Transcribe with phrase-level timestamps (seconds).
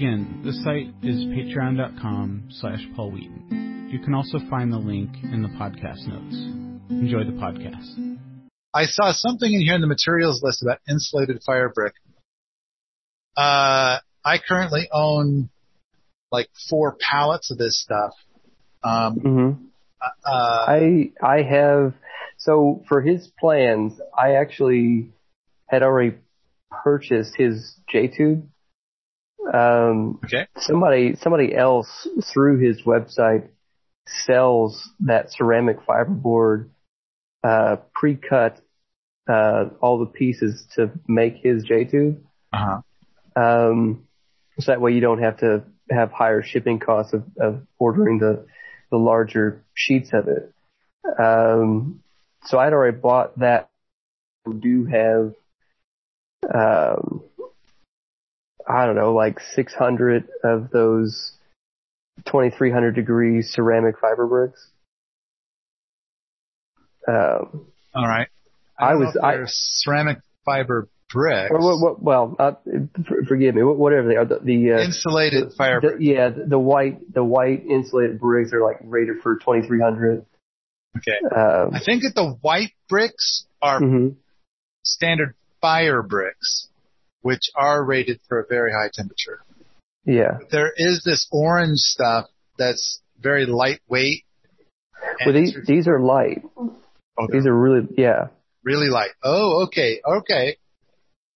[0.00, 3.90] Again, the site is patreon.com slash Paul Wheaton.
[3.92, 6.36] You can also find the link in the podcast notes.
[6.88, 8.16] Enjoy the podcast.
[8.72, 11.92] I saw something in here in the materials list about insulated fire brick.
[13.36, 15.50] Uh, I currently own
[16.32, 18.12] like four pallets of this stuff.
[18.82, 19.50] Um, hmm
[20.24, 21.92] uh, I I have
[22.38, 25.10] so for his plans, I actually
[25.66, 26.16] had already
[26.70, 28.48] purchased his J tube.
[29.52, 30.46] Um, okay.
[30.58, 33.48] somebody somebody else through his website
[34.26, 36.70] sells that ceramic fiberboard
[37.42, 38.60] uh, pre-cut
[39.30, 42.22] uh, all the pieces to make his J tube.
[42.52, 42.80] Uh-huh.
[43.36, 44.06] Um,
[44.58, 48.46] so that way you don't have to have higher shipping costs of, of ordering the,
[48.90, 50.52] the larger sheets of it.
[51.18, 52.02] Um,
[52.44, 53.70] so I'd already bought that.
[54.46, 55.34] I do have,
[56.52, 57.22] um,
[58.70, 61.32] I don't know, like 600 of those
[62.26, 64.68] 2300 degree ceramic fiber bricks.
[67.08, 68.28] Um, All right.
[68.78, 71.50] I know was- I- ceramic fiber bricks.
[71.52, 72.52] what, well, uh,
[73.26, 76.02] forgive me, whatever they are, the, the uh, insulated fire the, bricks.
[76.02, 80.24] yeah, the, the white, the white insulated bricks are like rated for 2300.
[80.96, 81.18] Okay.
[81.34, 84.16] Um, I think that the white bricks are mhm.
[84.84, 86.68] standard fire bricks,
[87.22, 89.42] which are rated for a very high temperature.
[90.04, 90.38] Yeah.
[90.50, 92.26] There is this orange stuff
[92.58, 94.24] that's very lightweight.
[95.24, 96.42] Well, these, these are light.
[96.56, 98.28] oh, These are really, yeah.
[98.64, 99.10] really light.
[99.22, 100.56] Oh, okay, okay.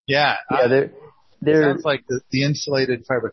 [0.07, 0.91] Yeah, Yeah, they're,
[1.41, 3.33] they're, sounds like the, the insulated fiber.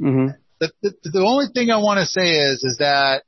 [0.00, 0.36] mhm.
[0.60, 3.24] The, the, the only thing I want to say is, is that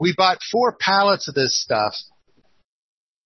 [0.00, 1.94] we bought four pallets of this stuff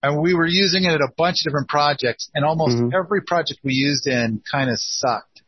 [0.05, 2.93] and we were using it at a bunch of different projects and almost Mhm.
[2.93, 5.43] every project we used in kind of sucked.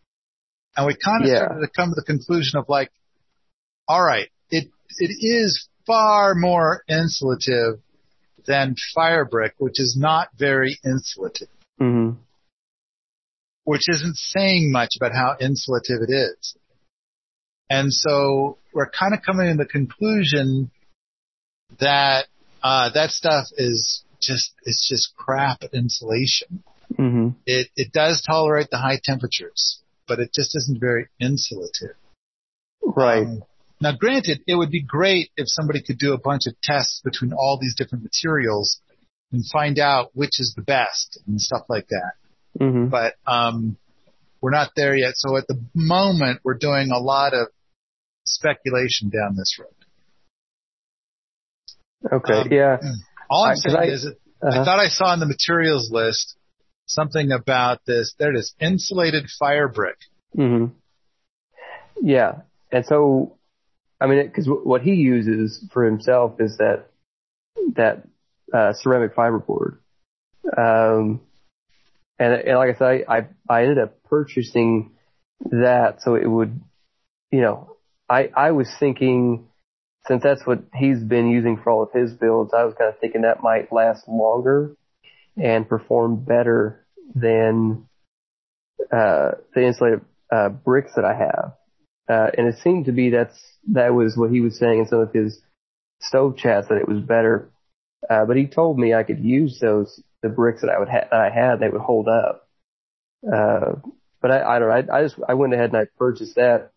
[0.74, 1.44] And we kind of Yeah.
[1.44, 2.90] started to come to the conclusion of like,
[3.86, 7.82] all right, it, it is far more insulative
[8.46, 12.16] than Firebrick, which is not very insulative, Mhm.
[13.64, 16.56] which isn't saying much about how insulative it is.
[17.68, 20.70] And so we're kind of coming to the conclusion
[21.78, 22.26] that
[22.62, 26.62] uh, that stuff is just it's just crap insulation.
[26.98, 27.36] Mhm.
[27.46, 31.94] It it does tolerate the high temperatures, but it just isn't very insulative.
[32.82, 33.26] Right.
[33.26, 33.42] Um,
[33.80, 37.32] now, granted, it would be great if somebody could do a bunch of tests between
[37.32, 38.80] all these different materials
[39.32, 42.12] and find out which is the best and stuff like that.
[42.58, 42.88] Mhm.
[42.90, 43.76] But um,
[44.40, 45.14] we're not there yet.
[45.16, 47.48] So at the moment, we're doing a lot of
[48.24, 49.68] speculation down this road.
[52.12, 52.34] Okay.
[52.34, 52.78] um, yeah.
[53.30, 54.64] All I'm I- saying I- is, that I Uh-huh.
[54.64, 56.36] thought I saw in the materials list
[56.86, 58.14] something about this.
[58.18, 59.96] There it is, insulated fire brick.
[60.34, 60.66] hmm
[62.02, 63.36] Yeah, and so,
[64.00, 66.86] I mean, because what he uses for himself is that
[67.74, 68.06] that
[68.52, 69.78] uh, ceramic fiberboard,
[70.56, 71.20] um,
[72.18, 74.92] and, and like I said, I, I I ended up purchasing
[75.50, 76.60] that so it would,
[77.32, 77.76] you know,
[78.08, 79.48] I I was thinking
[80.08, 82.98] since that's what he's been using for all of his builds, I was kind of
[83.00, 84.76] thinking that might last longer
[85.36, 87.88] and perform better than
[88.92, 90.00] uh, the insulated
[90.32, 91.52] uh, bricks that I have.
[92.08, 93.36] Uh, and it seemed to be that's
[93.72, 95.40] that was what he was saying in some of his
[96.00, 97.50] stove chats that it was better.
[98.08, 101.08] Uh, but he told me I could use those the bricks that I would ha-
[101.10, 102.48] that I had they would hold up.
[103.26, 103.72] Uh,
[104.22, 104.92] but I, I don't know.
[104.92, 106.70] I, I just I went ahead and I purchased that.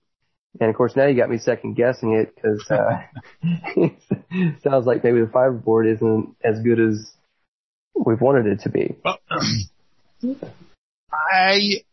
[0.59, 3.01] And of course now you got me second guessing it because uh,
[3.43, 7.11] it sounds like maybe the fiberboard isn't as good as
[7.95, 8.95] we've wanted it to be.
[9.03, 9.17] Well,
[11.11, 11.83] I,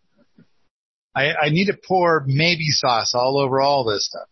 [1.14, 4.28] I I need to pour maybe sauce all over all this stuff.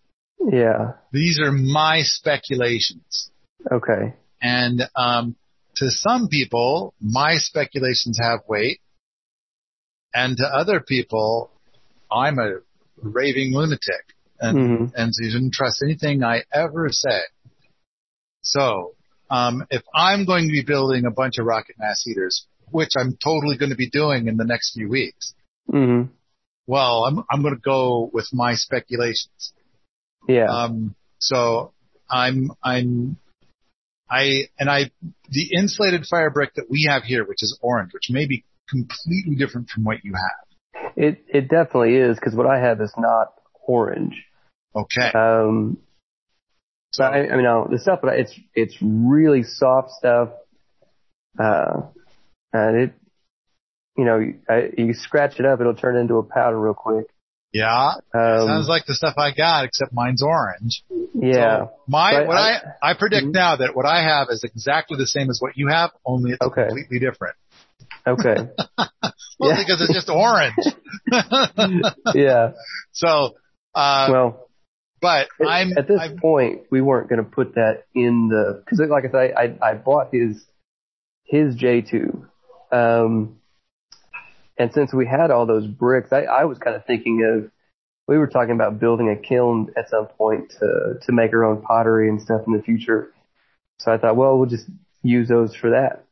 [0.52, 0.92] Yeah.
[1.12, 3.30] These are my speculations.
[3.70, 4.14] Okay.
[4.42, 5.36] And um,
[5.76, 8.80] to some people, my speculations have weight,
[10.12, 11.50] and to other people,
[12.12, 12.58] I'm a
[12.96, 14.92] raving lunatic, and Mhm.
[14.96, 17.24] and so you shouldn't trust anything I ever said.
[18.42, 18.94] So,
[19.30, 23.16] um, if I'm going to be building a bunch of rocket mass heaters, which I'm
[23.22, 25.34] totally going to be doing in the next few weeks,
[25.70, 26.02] hmm
[26.66, 29.52] well, I'm I'm going to go with my speculations.
[30.28, 30.46] Yeah.
[30.46, 31.72] Um, So
[32.10, 33.16] I'm, I'm,
[34.10, 34.90] I, and I,
[35.30, 39.36] the insulated fire brick that we have here, which is orange, which may be completely
[39.36, 40.92] different from what you have.
[40.96, 43.28] It it definitely is because what I have is not
[43.66, 44.24] orange.
[44.74, 45.10] Okay.
[45.14, 45.78] Um,
[46.92, 50.30] so I, I mean, the stuff, but it's it's really soft stuff.
[51.38, 51.82] Uh,
[52.52, 52.94] and it,
[53.96, 57.06] you know, I, you scratch it up, it'll turn into a powder real quick.
[57.52, 57.92] Yeah.
[58.12, 60.82] Um, Sounds like the stuff I got, except mine's orange.
[61.14, 61.58] yeah.
[61.66, 63.32] So my, I- what I, I, predict Mhm.
[63.32, 66.40] now that what I have is exactly the same as what you have, only it's
[66.42, 66.64] Okay.
[66.66, 67.36] completely different.
[68.06, 68.36] Okay.
[69.40, 69.58] Well, Yeah.
[69.58, 70.54] because it's just orange.
[72.14, 72.52] yeah.
[72.92, 73.34] so,
[73.74, 74.48] uh, Well,
[75.00, 78.62] but at- I'm, at this I'm, point, we weren't going to put that in the
[78.64, 80.42] because, like I said, I I bought his
[81.24, 82.26] his J tube,
[82.72, 83.36] um,
[84.58, 87.50] and since we had all those bricks, I I was kind of thinking of
[88.06, 91.62] we were talking about building a kiln at some point to to make our own
[91.62, 93.12] pottery and stuff in the future.
[93.78, 94.66] So I thought, well, we'll just
[95.02, 96.04] use those for that.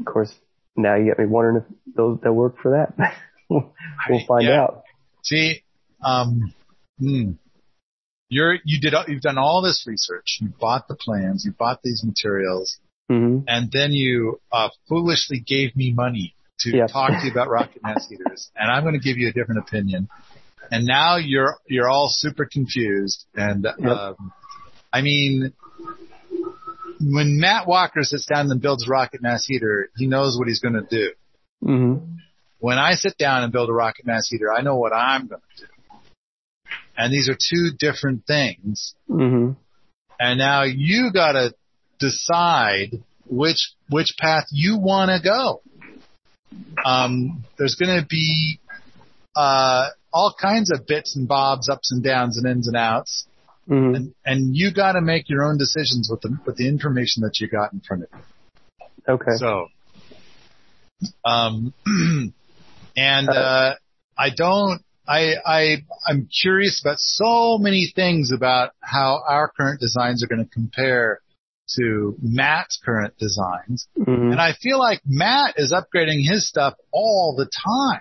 [0.00, 0.32] Of course,
[0.76, 3.14] now you get me wondering if those they'll work for that.
[3.48, 3.72] we'll
[4.08, 4.62] we'll find Yeah.
[4.62, 4.82] out.
[5.22, 5.62] see,
[6.02, 6.52] um,
[6.98, 7.32] hmm.
[8.28, 10.38] you're, you did, you've done all this research.
[10.40, 15.76] You bought the plans, you bought these materials, hmm and then you, uh, foolishly gave
[15.76, 16.86] me money to Yeah.
[16.86, 18.50] talk to you about rocket mass heaters.
[18.56, 20.08] And I'm going to give you a different opinion.
[20.70, 23.26] And now you're, you're all super confused.
[23.34, 24.32] And, um,
[24.92, 25.52] I mean,
[27.00, 30.60] when Matt Walker sits down and builds a rocket mass heater, he knows what he's
[30.60, 31.10] going to do.
[31.60, 31.96] hmm
[32.58, 35.40] When I sit down and build a rocket mass heater, I know what I'm going
[35.56, 35.68] to do.
[36.96, 38.94] And these are two different things.
[39.08, 39.52] hmm
[40.18, 41.54] And now you got to
[41.98, 45.62] decide which which path you want to go.
[46.84, 48.60] Um, there's going to be
[49.34, 53.26] uh, all kinds of bits and bobs, ups and downs, and ins and outs,
[53.66, 57.22] hmm and and you got to make your own decisions with the with the information
[57.22, 59.14] that you got in front of you.
[59.14, 59.32] Okay.
[59.36, 59.66] So,
[61.24, 61.74] um,
[62.96, 63.74] and uh,
[64.16, 64.82] I don't.
[65.06, 70.44] I I I'm curious about so many things about how our current designs are going
[70.44, 71.20] to compare
[71.76, 77.34] to Matt's current designs, hmm and I feel like Matt is upgrading his stuff all
[77.36, 78.00] the time.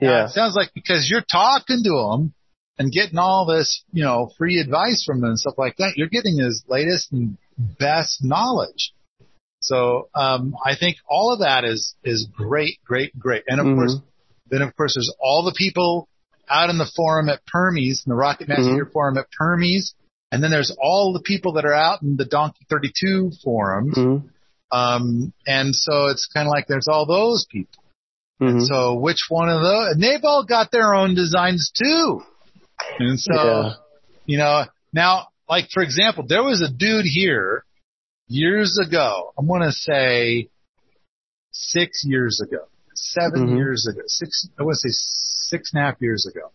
[0.00, 0.24] Now, Yeah.
[0.26, 2.34] it sounds like because you're talking to him
[2.78, 6.08] and getting all this, you know, free advice from him and stuff like that, you're
[6.08, 8.92] getting his latest and best knowledge.
[9.60, 13.44] So, um, I think all of that is, is great, great, great.
[13.46, 13.76] And of Mhm.
[13.76, 13.96] course,
[14.50, 16.08] then of course there's all the people
[16.50, 18.92] out in the forum at Permies, in the Rocket Master Mhm.
[18.92, 19.94] Forum at Permies.
[20.32, 23.96] And then there's all the people that are out in the Donkey 32 forums.
[23.96, 24.16] hmm
[24.72, 27.82] Um, and so it's kind of like there's all those people.
[28.40, 29.92] hmm So which one of those?
[29.92, 32.22] And they've all got their own designs too.
[32.98, 33.74] And so, Yeah.
[34.26, 37.64] you know, now, like for example, there was a dude here
[38.26, 39.32] years ago.
[39.38, 40.48] I'm going to say
[41.52, 42.64] six years ago,
[43.14, 43.56] 7 Mhm.
[43.56, 44.94] years ago, six, I want to say
[45.56, 46.50] six and a half years ago.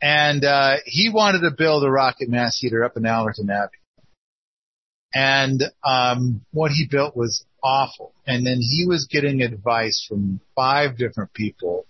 [0.00, 3.78] And, uh, he wanted to build a rocket mass heater up in Allerton Abbey.
[5.14, 8.12] And, um, what he built was awful.
[8.26, 11.86] And then he was getting advice from five different people.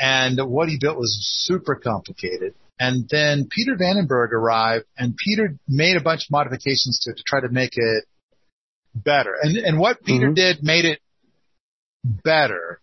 [0.00, 1.16] And what he built was
[1.46, 2.54] super complicated.
[2.78, 7.10] And then Peter van den Berg arrived and Peter made a bunch of modifications to
[7.10, 8.04] it to try to make it
[8.94, 9.34] better.
[9.40, 10.34] And, and what Peter Mhm.
[10.34, 11.00] did made it
[12.04, 12.80] better,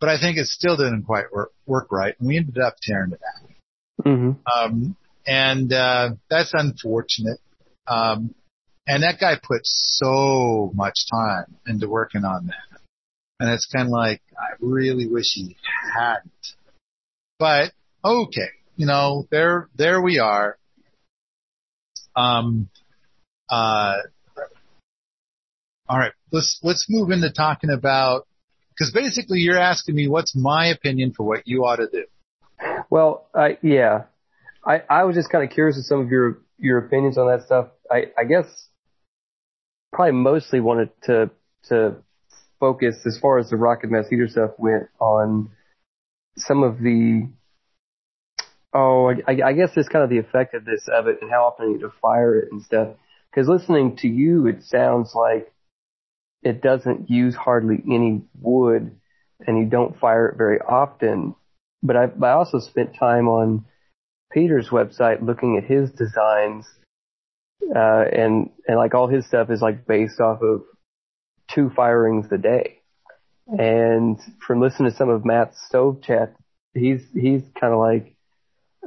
[0.00, 2.14] but I think it still didn't quite work, work right.
[2.18, 3.50] And we ended up tearing it out.
[4.04, 7.38] hmm Um, and, uh, that's unfortunate.
[7.86, 8.34] Um,
[8.86, 12.80] and that guy put so much time into working on that.
[13.38, 15.56] And it's kind of like, I really wish he
[15.94, 16.30] hadn't.
[17.38, 17.72] But,
[18.04, 20.58] okay, you know, there, there we are.
[22.16, 22.68] Um,
[23.48, 23.96] uh,
[25.88, 28.26] all right, let's, let's move into talking about,
[28.80, 32.04] cause basically you're asking me what's my opinion for what you ought to do.
[32.88, 34.04] Well, I yeah,
[34.64, 37.44] I I was just kind of curious of some of your your opinions on that
[37.44, 37.68] stuff.
[37.90, 38.46] I I guess
[39.92, 41.30] probably mostly wanted to
[41.68, 41.96] to
[42.58, 45.50] focus as far as the rocket mass heater stuff went on
[46.36, 47.28] some of the
[48.72, 51.72] oh I, I guess it's kind of the effectiveness of it and how often you
[51.74, 52.88] need to fire it and stuff.
[53.30, 55.52] Because listening to you, it sounds like
[56.42, 58.98] it doesn't use hardly any wood,
[59.46, 61.34] and you don't fire it very often
[61.82, 63.64] but I, I also spent time on
[64.32, 66.66] Peter's website looking at his designs,
[67.74, 70.62] uh, and, and like all his stuff is like based off of
[71.48, 72.78] two firings a day.
[73.46, 76.34] And from listening to some of Matt's stove chat,
[76.74, 78.14] he's, he's kind of like,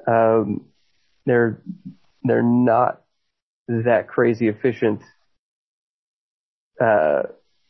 [0.08, 0.66] um,
[1.26, 1.62] they're,
[2.24, 3.02] they're not
[3.68, 5.02] that crazy efficient
[6.80, 7.24] uh,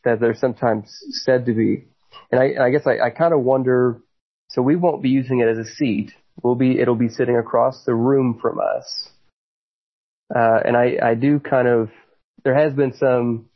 [0.04, 1.86] that they're sometimes said to be.
[2.30, 4.00] And I, I guess I, I kind of wonder.
[4.50, 6.12] So we won't be using it as a seat.
[6.42, 9.10] We'll be it'll be sitting across the room from us.
[10.34, 11.90] Uh, and I, I do kind of
[12.44, 13.46] there has been some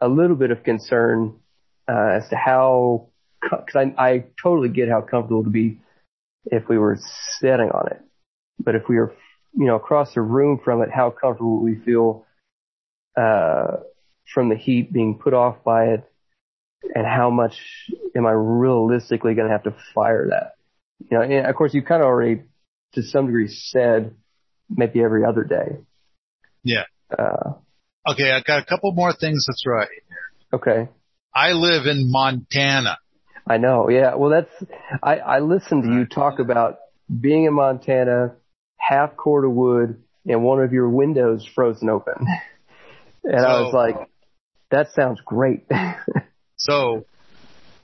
[0.00, 1.36] a little bit of concern
[1.88, 3.08] uh, as to how
[3.42, 5.80] because I, I totally get how comfortable to be
[6.46, 6.98] if we were
[7.40, 8.00] sitting on it,
[8.58, 9.14] but if we were
[9.56, 12.26] you know across the room from it, how comfortable we feel
[13.16, 13.78] uh,
[14.32, 16.04] from the heat being put off by it,
[16.94, 17.54] and how much
[18.16, 20.54] am I realistically going to have to fire that?
[21.10, 22.42] You know, and of course you kind of already
[22.94, 24.14] to some degree said
[24.70, 25.78] maybe every other day.
[26.62, 26.84] Yeah.
[27.16, 27.54] Uh,
[28.06, 30.58] Okay, I got a couple more things to throw at you here.
[30.60, 30.90] okay.
[31.34, 32.98] I live in Montana.
[33.46, 33.88] I know.
[33.88, 34.14] Yeah.
[34.16, 34.70] Well, that's,
[35.02, 36.76] I, I listened to you talk about
[37.20, 38.34] being in Montana,
[38.76, 42.26] half cord of wood and one of your windows frozen open.
[43.26, 44.10] And I was like,
[44.74, 45.64] that sounds great.
[46.56, 47.04] So,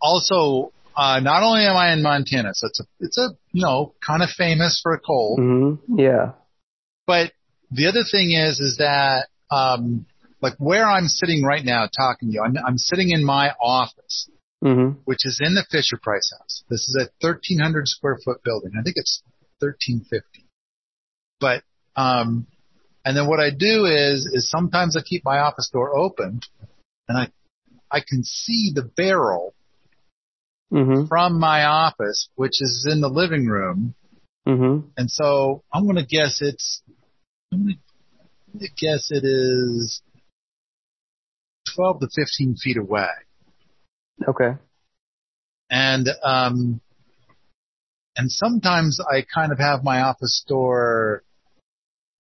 [0.00, 3.94] also, uh, not only am I in Montana, so it's a, it's a, you know,
[4.04, 6.32] kind of famous for a cold, hmm Yeah.
[7.06, 7.32] but
[7.70, 10.06] the other thing is, is that, um,
[10.40, 14.30] like where I'm sitting right now talking to you, I'm, I'm sitting in my office,
[14.62, 16.64] hmm which is in the Fisher Price house.
[16.70, 18.73] This is a 1300 square foot building.
[18.78, 19.23] I think it's
[19.59, 20.47] 1350.
[21.40, 21.64] But,
[21.97, 22.47] um,
[23.04, 26.40] and then what I do is, is sometimes I keep my office door open
[27.11, 27.29] and I,
[27.90, 29.52] I can see the barrel
[30.71, 33.95] hmm from my office, which is in the living room.
[34.47, 36.83] hmm And so I'm going to guess it's,
[37.52, 37.79] I'm going
[38.61, 40.02] to guess it is
[41.75, 43.09] 12 to 15 feet away.
[44.29, 44.52] Okay.
[45.69, 46.81] And, um,
[48.17, 51.25] and sometimes I kind of have my office door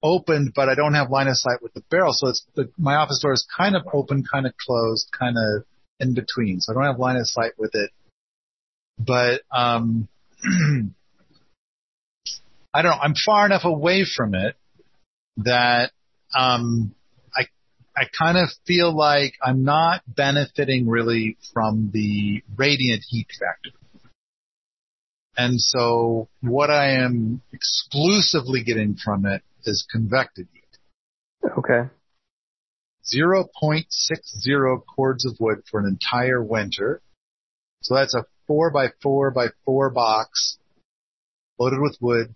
[0.02, 2.12] opened, but I don't have line of sight with the barrel.
[2.12, 5.64] So it's the, my office door is kind of open, kind of closed, kind of
[5.98, 6.60] in between.
[6.60, 7.90] So I don't have line of sight with it.
[8.98, 10.08] But, um,
[12.72, 12.98] I don't know.
[13.02, 14.56] I'm far enough away from it
[15.38, 15.90] that,
[16.36, 16.94] um,
[17.34, 17.46] I,
[17.96, 23.76] I kind of feel like I'm not benefiting really from the radiant heat factor.
[25.36, 30.78] And so what I am exclusively getting from it is convective heat.
[31.58, 31.88] Okay.
[33.12, 37.00] 0.60 cords of wood for an entire winter.
[37.82, 40.58] So that's a four by four by four box
[41.58, 42.34] loaded with wood,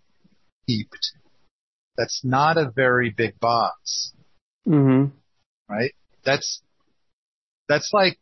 [0.66, 1.12] heaped.
[1.96, 4.12] That's not a very big box,
[4.64, 5.06] hmm
[5.68, 5.92] right?
[6.24, 6.60] That's,
[7.68, 8.18] that's like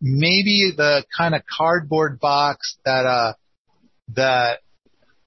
[0.00, 3.32] maybe the kind of cardboard box that, uh,
[4.14, 4.60] that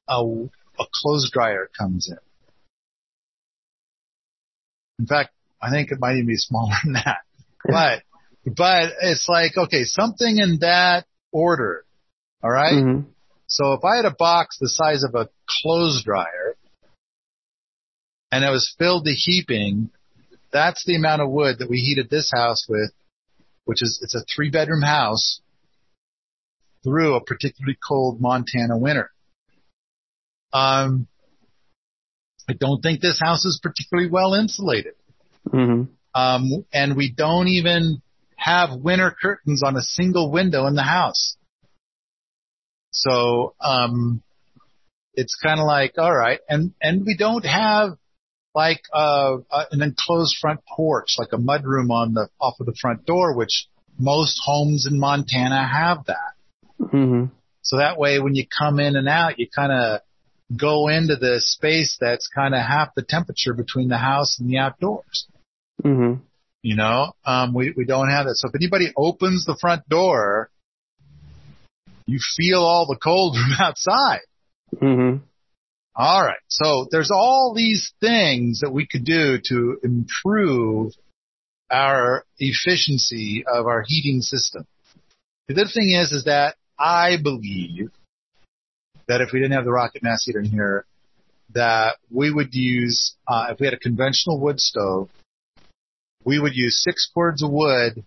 [0.07, 2.17] a, a clothes dryer comes in.
[4.99, 7.19] In fact, I think it might even be smaller than that.
[7.65, 8.03] But,
[8.45, 11.85] but it's like, okay, something in that order.
[12.43, 12.73] All right?
[12.73, 12.99] hmm
[13.47, 16.55] So if I had a box the size of a clothes dryer
[18.31, 19.89] and it was filled to heaping,
[20.51, 22.91] that's the amount of wood that we heated this house with,
[23.65, 25.41] which is, it's a three bedroom house
[26.83, 29.11] through a particularly cold Montana winter.
[30.53, 31.07] Um,
[32.49, 34.93] I don't think this house is particularly well insulated.
[35.49, 35.83] hmm
[36.15, 38.01] Um, and we don't even
[38.35, 41.35] have winter curtains on a single window in the house.
[42.91, 44.23] So, um,
[45.13, 46.39] it's kind of like, all right.
[46.47, 47.91] And, and we don't have
[48.55, 52.75] like, uh, uh, an enclosed front porch, like a mudroom on the, off of the
[52.81, 53.67] front door, which
[53.99, 56.33] most homes in Montana have that.
[56.89, 57.25] hmm
[57.61, 60.01] So that way when you come in and out, you kind of
[60.55, 64.57] go into the space that's kind of half the temperature between the house and the
[64.57, 65.27] outdoors.
[65.81, 66.15] hmm
[66.61, 68.35] You know, um, we, we don't have that.
[68.35, 70.49] So if anybody opens the front door,
[72.05, 74.21] you feel all the cold from outside.
[74.79, 75.17] hmm
[75.95, 76.41] All right.
[76.47, 80.93] So there's all these things that we could do to improve
[81.71, 84.65] our efficiency of our heating system.
[85.47, 87.91] The other thing is, is that I believe
[89.09, 90.85] that if we didn't have the rocket mass heater in here,
[91.53, 95.09] that we would use, uh, if we had a conventional wood stove,
[96.23, 98.03] we would use six cords of wood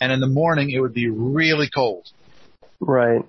[0.00, 2.08] and in the morning it would be really cold.
[2.80, 3.24] Right.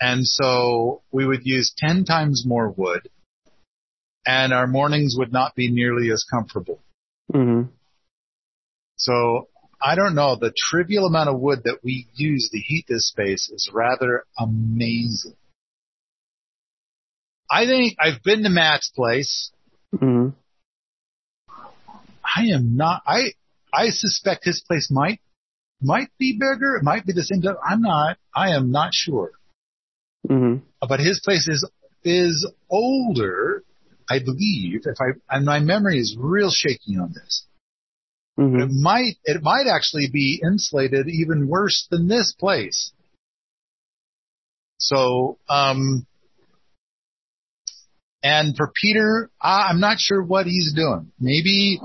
[0.00, 3.08] And so we would use 10 times more wood
[4.26, 6.80] and our mornings would not be nearly as comfortable.
[7.32, 7.68] Mm-hmm.
[8.96, 9.46] So
[9.80, 13.48] I don't know, the trivial amount of wood that we use to heat this space
[13.52, 15.36] is rather amazing.
[17.52, 19.52] I think I've been to Matt's place
[19.98, 20.28] hmm
[22.24, 23.02] I am not.
[23.06, 23.32] I
[23.72, 25.20] I suspect his place might
[25.82, 26.76] might be bigger.
[26.76, 27.42] It might be the same.
[27.66, 28.16] I'm not.
[28.34, 29.32] I am not sure.
[30.26, 31.68] hmm But his place is
[32.04, 33.62] is older,
[34.08, 34.82] I believe.
[34.84, 37.44] If I and my memory is real shaky on this.
[38.36, 42.92] hmm It might it might actually be insulated even worse than this place.
[44.78, 46.06] So um
[48.22, 51.12] and for Peter, I, I'm not sure what he's doing.
[51.18, 51.80] Maybe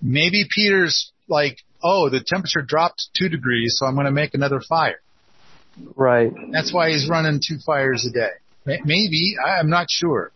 [0.00, 4.60] maybe Peter's like, oh, the temperature dropped two degrees, so I'm going to make another
[4.60, 5.00] fire.
[5.94, 6.32] Right.
[6.52, 8.30] That's why he's running two fires a day.
[8.84, 10.32] Maybe I, I'm not sure.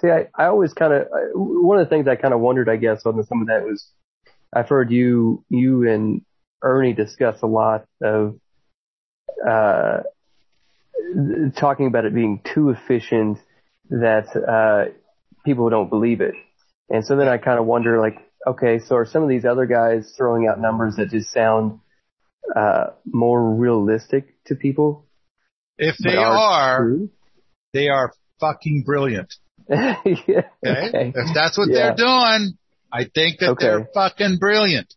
[0.00, 2.76] See, I, I always kind of, one of the things I kind of wondered, I
[2.76, 3.86] guess, on some of that was,
[4.52, 6.22] I've heard you, you and
[6.60, 8.38] Ernie discuss a lot of,
[9.48, 10.00] uh,
[11.56, 13.38] talking about it being too efficient
[13.90, 14.92] that, uh,
[15.44, 16.34] people don't believe it.
[16.88, 19.66] And so then I kind of wonder, like, okay, so are some of these other
[19.66, 21.80] guys throwing out numbers that just sound,
[22.54, 25.06] uh, more realistic to people?
[25.78, 27.10] If they are, true?
[27.72, 29.32] they are fucking brilliant.
[29.68, 29.94] yeah.
[30.06, 30.88] Okay?
[30.88, 31.12] Okay.
[31.14, 31.94] If that's what Yeah.
[31.94, 32.58] they're doing,
[32.92, 33.64] I think that Okay.
[33.66, 34.92] they're fucking brilliant.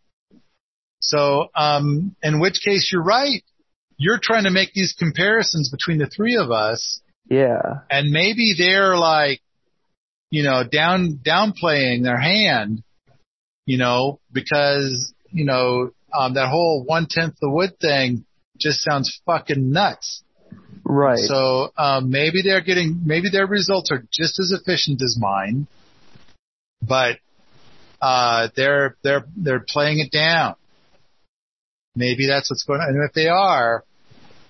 [1.00, 3.42] So, um, in which case you're right.
[3.98, 7.82] You're trying to make these comparisons between the three of us Yeah.
[7.90, 9.42] and maybe they're like,
[10.32, 12.84] you know, down, downplaying their hand,
[13.66, 18.26] you know, because, you know, um, that whole one tenth the wood thing
[18.58, 20.24] just sounds fucking nuts.
[20.84, 21.18] Right.
[21.18, 25.68] So um, maybe they're getting maybe their results are just as efficient as mine,
[26.82, 27.18] but
[28.02, 30.56] uh, they're they're they're playing it down.
[31.96, 32.90] Maybe that's what's going on.
[32.90, 33.84] And if they are,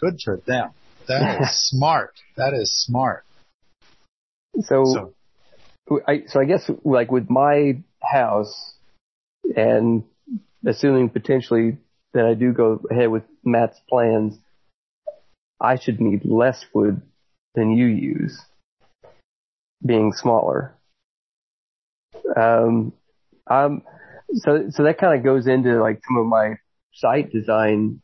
[0.01, 0.71] good for them.
[1.07, 2.13] That is smart.
[2.37, 3.25] That is smart.
[4.61, 5.13] So,
[5.87, 8.73] So I so I guess like with my house,
[9.55, 10.03] and
[10.65, 11.77] assuming potentially
[12.13, 14.37] that I do go ahead with Matt's plans,
[15.59, 17.01] I should need less wood
[17.53, 18.41] than you use,
[19.85, 20.75] being smaller.
[22.35, 22.93] Um,
[23.47, 23.83] um,
[24.33, 26.55] so so that kind of goes into like some of my
[26.93, 28.01] site design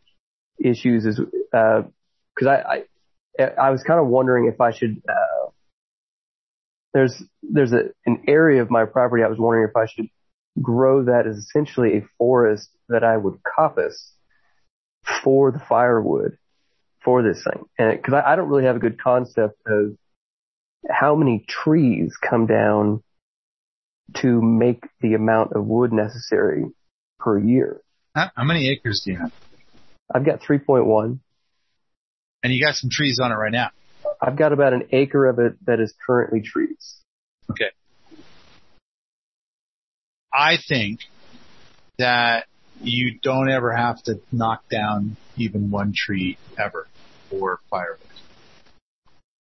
[0.60, 1.20] issues, is
[1.52, 2.84] because I, I
[3.46, 5.02] I was kind of wondering if I should.
[5.08, 5.50] Uh,
[6.94, 10.08] there's there's a, an area of my property I was wondering if I should
[10.62, 14.12] grow that as essentially a forest that I would coppice
[15.24, 16.38] for the firewood
[17.04, 17.64] for this thing.
[17.78, 19.96] And because I, I don't really have a good concept of
[20.90, 23.04] how many trees come down
[24.18, 26.66] to make the amount of wood necessary
[27.20, 27.82] per year.
[28.16, 29.32] how, how many acres do you have?
[30.14, 31.20] I've got 3.1.
[32.44, 33.70] And you got some trees on it right now.
[34.22, 36.96] I've got about an acre of it that is currently trees.
[37.50, 37.70] Okay.
[40.34, 41.02] I think
[41.98, 42.46] that
[42.82, 46.88] you don't ever have to knock down even one tree ever
[47.30, 48.00] for firewood.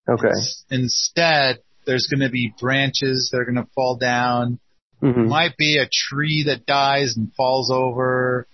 [0.07, 0.29] Okay.
[0.69, 4.59] Instead, there's going to be branches that are going to fall down.
[4.99, 8.47] hmm Might be a tree that dies and falls over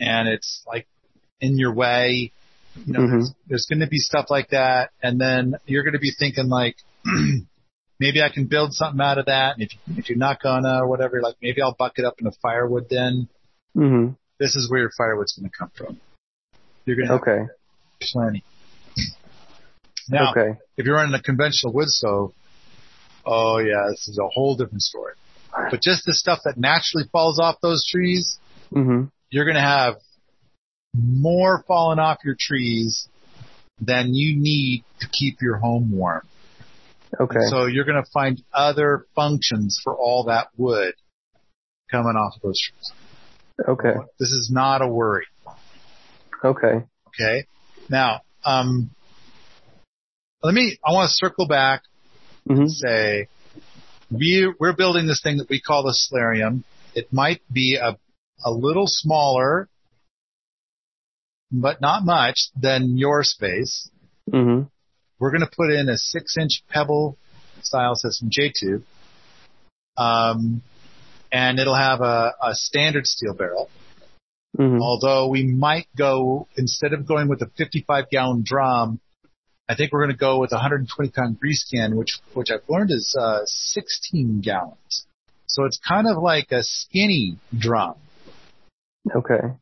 [0.00, 0.86] and it's like
[1.40, 2.32] in your way.
[2.74, 3.10] You know, Mhm.
[3.10, 4.90] there's, there's going to be stuff like that.
[5.02, 6.76] And then you're going to be thinking like,
[8.00, 9.54] maybe I can build something out of that.
[9.56, 12.32] And if, if you're not gonna or whatever, like maybe I'll buck it up into
[12.42, 13.28] firewood then.
[13.74, 16.00] hmm This is where your firewood's going to come from.
[16.86, 17.52] You're going to have Okay.
[18.12, 18.44] plenty.
[20.08, 20.58] Now, Okay.
[20.76, 22.32] if you're running a conventional wood stove,
[23.26, 25.14] oh yeah, this is a whole different story.
[25.70, 28.38] But just the stuff that naturally falls off those trees,
[28.72, 29.96] hmm you're going to have
[30.94, 33.08] more falling off your trees
[33.80, 36.26] than you need to keep your home warm.
[37.18, 37.40] Okay.
[37.48, 40.94] So you're going to find other functions for all that wood
[41.90, 42.92] coming off of those trees.
[43.66, 43.94] okay.
[44.18, 45.26] This is not a worry.
[46.44, 46.84] Okay.
[47.08, 47.46] Okay.
[47.88, 48.90] Now, um,
[50.42, 51.82] let me, I want to circle back
[52.46, 53.28] hmm and say
[54.10, 56.64] we, we're building this thing that we call the solarium.
[56.94, 57.98] It might be a,
[58.44, 59.68] a little smaller,
[61.50, 63.90] but not much than your space.
[64.30, 64.62] hmm
[65.18, 67.16] We're going to put in a six inch pebble
[67.62, 68.82] style system, J2.
[69.96, 70.62] Um,
[71.32, 73.70] and it'll have a, a standard steel barrel.
[74.56, 79.00] hmm Although we might go, instead of going with a 55 gallon drum,
[79.68, 82.66] I think we're going to go with a 120 pound grease can, which, which I've
[82.68, 85.06] learned is, uh, 16 gallons.
[85.46, 87.96] So it's kind of like a skinny drum.
[89.14, 89.54] Okay.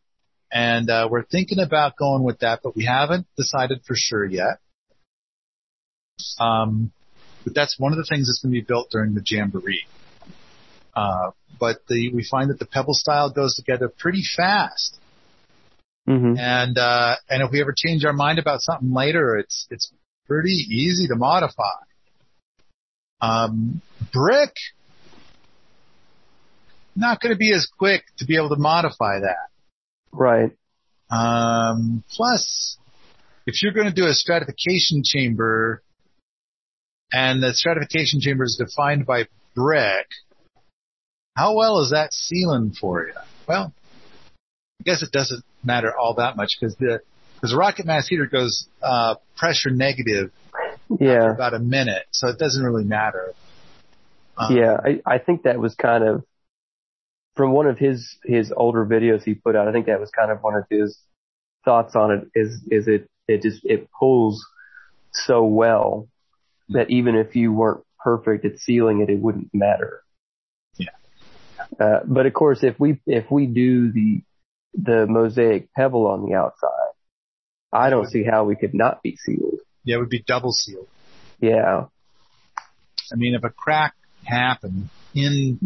[0.51, 4.59] And, uh, we're thinking about going with that, but we haven't decided for sure yet.
[6.39, 6.93] Um,
[7.45, 9.87] but that's one of the things that's going to be built during the Jamboree.
[10.95, 11.31] Uh,
[11.61, 14.99] but the, we find that the pebble style goes together pretty fast.
[16.07, 19.93] hmm And, uh, and if we ever change our mind about something later, it's, it's
[20.27, 21.63] pretty easy to modify.
[23.21, 23.81] Um,
[24.13, 24.55] brick,
[26.95, 29.49] not going to be as quick to be able to modify that.
[30.13, 30.53] Right.
[31.11, 32.79] Um, plus,
[33.47, 35.83] if you're going to do a stratification chamber,
[37.13, 40.07] and the stratification chamber is defined by brick,
[41.37, 43.15] how well is that sealing for you?
[43.47, 43.73] Well,
[44.81, 47.01] I guess it doesn't matter all that much because the
[47.35, 50.31] because the rocket mass heater goes uh, pressure negative
[50.89, 51.31] for Yeah.
[51.31, 53.35] about a minute, so it doesn't really matter.
[54.39, 54.77] Um, Yeah.
[54.83, 56.25] I, I think that was kind of
[57.37, 59.69] from one of his his older videos he put out.
[59.69, 60.99] I think that was kind of one of his
[61.65, 62.29] thoughts on it.
[62.35, 64.45] Is is it it just it pulls
[65.13, 66.09] so well
[66.71, 70.03] that even if you weren't perfect at sealing it, it wouldn't matter.
[70.77, 70.89] Yeah.
[71.79, 74.23] Uh, but of course, if we if we do the
[74.75, 76.95] the mosaic pebble on the outside,
[77.73, 79.61] I don't see how we could not be sealed.
[79.85, 80.89] yeah, it would be double sealed.
[81.41, 81.87] Yeah.
[83.13, 83.95] I mean, if a crack
[84.25, 85.61] happened in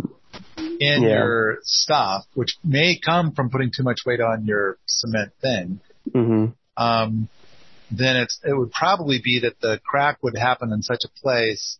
[0.81, 1.09] in Yeah.
[1.11, 5.81] your stuff, which may come from putting too much weight on your cement thing,
[6.13, 7.29] hmm um,
[7.91, 11.79] then it's it would probably be that the crack would happen in such a place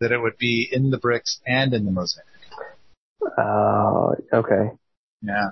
[0.00, 2.24] that it would be in the bricks and in the mosaic.
[3.36, 4.70] Uh, okay.
[5.20, 5.50] Yeah,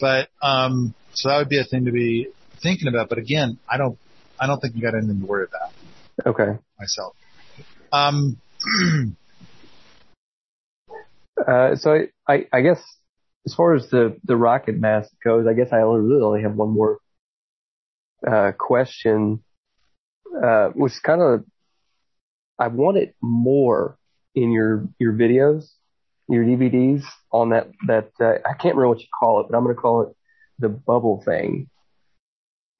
[0.00, 2.28] but um, so that would be a thing to be
[2.62, 3.08] thinking about.
[3.08, 3.98] But again, I don't
[4.38, 5.72] I don't think you got anything to worry about
[6.26, 6.58] Okay.
[6.78, 7.14] myself.
[7.92, 8.36] Um,
[11.38, 12.82] Uh, so I, I, I guess
[13.46, 16.54] as far as the, the rocket mass goes, I guess I only really only have
[16.54, 16.98] one more,
[18.26, 19.42] uh, question,
[20.44, 21.44] uh, which kind of,
[22.58, 23.98] I want it more
[24.34, 25.64] in your, your videos,
[26.28, 29.64] your DVDs on that, that, uh, I can't remember what you call it, but I'm
[29.64, 30.16] going to call it
[30.58, 31.68] the bubble thing.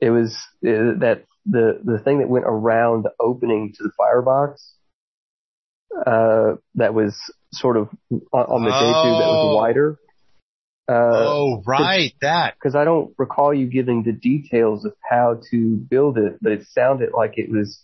[0.00, 0.34] It was
[0.66, 4.74] uh, that the, the thing that went around the opening to the firebox,
[6.06, 7.14] uh, that was
[7.52, 7.88] sort of
[8.32, 9.54] on, the J tube that was Oh.
[9.54, 9.98] wider.
[10.88, 12.54] Uh, oh, right, that.
[12.54, 16.66] because I don't recall you giving the details of how to build it, but it
[16.72, 17.80] sounded like it was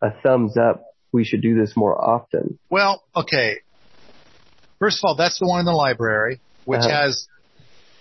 [0.00, 0.82] a thumbs up.
[1.12, 2.58] We should do this more often.
[2.70, 3.56] Well, okay.
[4.78, 6.88] First of all, that's the one in the library, which Uh-huh.
[6.88, 7.26] has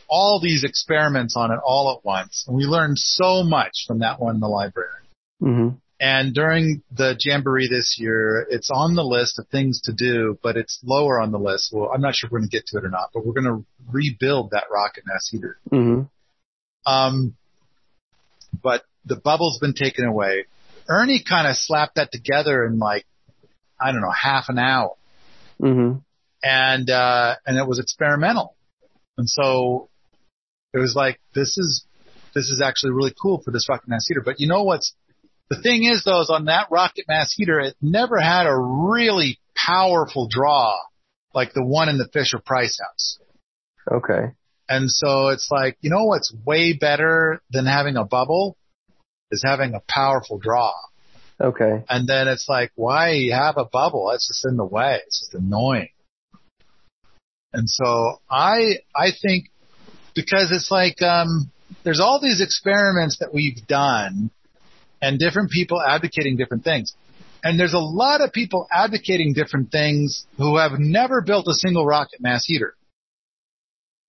[0.08, 2.45] all these experiments on it all at once.
[2.47, 4.89] And we learned so much from that one in the library.
[5.41, 10.39] hmm And during the Jamboree this year, it's on the list of things to do,
[10.41, 11.71] but it's lower on the list.
[11.73, 13.45] Well, I'm not sure we're going to get to it or not, but we're going
[13.45, 15.57] to rebuild that rocket mass heater.
[15.69, 16.01] hmm
[16.85, 17.35] Um,
[18.63, 20.45] but the bubble's been taken away.
[20.88, 23.05] Ernie kind of slapped that together in like,
[23.79, 24.95] I don't know, half an hour.
[25.59, 25.97] hmm
[26.43, 28.55] and uh and it was experimental.
[29.17, 29.89] And so
[30.73, 31.85] it was like this is
[32.33, 34.21] this is actually really cool for this rocket mass heater.
[34.23, 34.93] But you know what's
[35.49, 39.39] the thing is though is on that rocket mass heater it never had a really
[39.55, 40.75] powerful draw
[41.33, 43.19] like the one in the Fisher Price house.
[43.91, 44.33] Okay.
[44.67, 48.57] And so it's like, you know what's way better than having a bubble
[49.31, 50.73] is having a powerful draw.
[51.41, 51.83] Okay.
[51.88, 54.12] And then it's like, why have a bubble?
[54.13, 54.99] It's just in the way.
[55.05, 55.89] It's just annoying.
[57.53, 59.45] And so I, I think
[60.13, 61.51] because it's like, um,
[61.83, 64.29] there's all these experiments that we've done
[65.01, 66.93] and different people advocating different things.
[67.43, 71.85] And there's a lot of people advocating different things who have never built a single
[71.85, 72.75] rocket mass heater.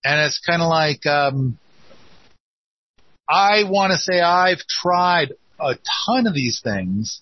[0.03, 1.57] And it's kind of like, um,
[3.29, 5.75] I want to say I've tried a
[6.07, 7.21] ton of these things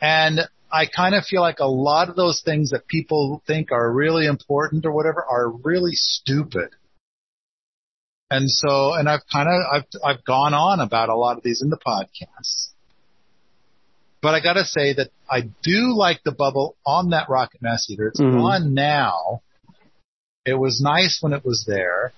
[0.00, 3.92] and I kind of feel like a lot of those things that people think are
[3.92, 6.70] really important or whatever are really stupid.
[8.32, 11.60] And so, and I've kind of, I've, I've gone on about a lot of these
[11.60, 12.70] in the podcasts.
[14.22, 18.08] But I gotta say that I do like the bubble on that rocket mass heater.
[18.08, 18.32] It's Mhm.
[18.32, 19.42] gone now.
[20.46, 22.14] It was nice when it was there.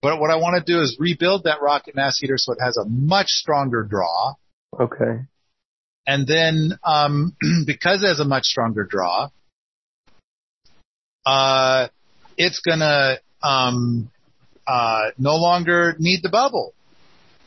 [0.00, 2.76] But what I want to do is rebuild that rocket mass heater so it has
[2.76, 4.34] a much stronger draw.
[4.78, 5.24] Okay.
[6.06, 7.34] And then, um,
[7.66, 9.30] because it has a much stronger draw,
[11.26, 11.88] uh,
[12.36, 14.08] it's gonna, um,
[14.66, 16.74] uh, no longer need the bubble.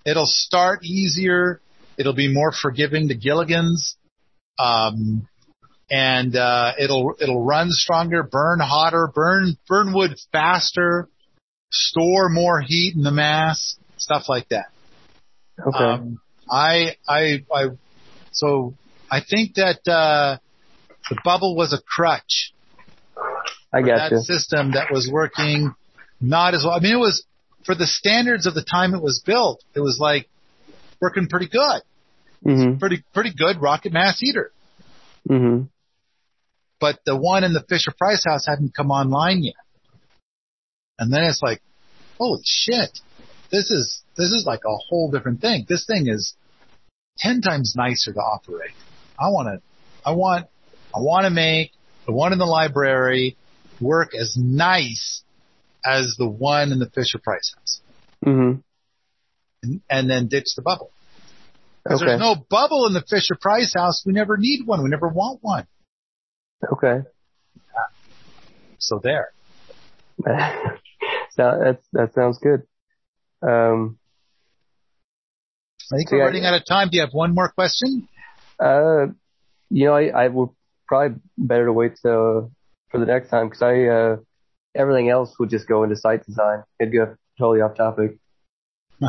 [0.05, 1.61] It'll start easier.
[1.97, 3.95] It'll be more forgiving to Gilligan's.
[4.59, 5.27] Um,
[5.89, 11.07] and, uh, it'll, it'll run stronger, burn hotter, burn, burn wood faster,
[11.71, 14.67] store more heat in the mass, stuff like that.
[15.59, 15.83] Okay.
[15.83, 17.65] Um, I, I, I,
[18.31, 18.73] so
[19.09, 20.37] I think that, uh,
[21.09, 22.53] the bubble was a crutch.
[23.73, 24.19] I got that you.
[24.19, 25.73] system that was working
[26.23, 26.73] not as well.
[26.73, 27.25] I mean, it was
[27.65, 29.63] for the standards of the time it was built.
[29.75, 30.29] It was like
[31.01, 31.81] working pretty good,
[32.45, 32.79] Mhm.
[32.79, 34.51] pretty pretty good rocket mass eater.
[35.29, 35.69] Mhm.
[36.79, 39.55] But the one in the Fisher Price house hadn't come online yet,
[40.99, 41.61] and then it's like,
[42.17, 42.99] holy shit,
[43.51, 45.65] this is this is like a whole different thing.
[45.67, 46.35] This thing is
[47.17, 48.75] ten times nicer to operate.
[49.19, 49.61] I want to,
[50.05, 50.47] I want,
[50.95, 51.71] I want to make
[52.05, 53.37] the one in the library
[53.79, 55.23] work as nice
[55.85, 57.81] as the one in the Fisher Price house,
[58.25, 58.63] Mhm.
[59.63, 60.91] and, and then ditch the bubble.
[61.83, 62.11] Because Okay.
[62.11, 64.03] there's no bubble in the Fisher Price house.
[64.05, 64.81] We never need one.
[64.83, 65.67] We never want one.
[66.71, 67.01] Okay.
[68.79, 69.33] So there.
[70.17, 70.25] so
[71.37, 72.63] that that sounds good.
[73.41, 73.97] Um.
[75.91, 76.89] I think So, we're running out of time.
[76.89, 78.07] Do you have one more question?
[78.59, 79.07] Uh.
[79.69, 80.49] You know, I I would
[80.87, 82.51] probably better to wait till
[82.91, 84.17] for the next time because I uh
[84.75, 86.63] everything else would just go into site design.
[86.79, 88.17] It'd go totally off topic.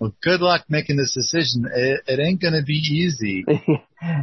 [0.00, 1.68] Well, good luck making this decision.
[1.74, 3.44] It, it ain't going to be easy.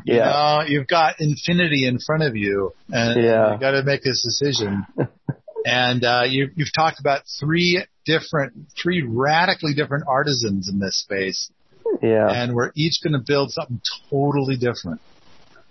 [0.05, 0.29] You yeah.
[0.29, 3.53] know, you've got infinity in front of you, and Yeah.
[3.55, 4.85] you got to make this decision.
[5.65, 11.51] and uh, you, you've talked about three different, three radically different artisans in this space,
[12.01, 12.29] Yeah.
[12.29, 15.01] and we're each going to build something totally different.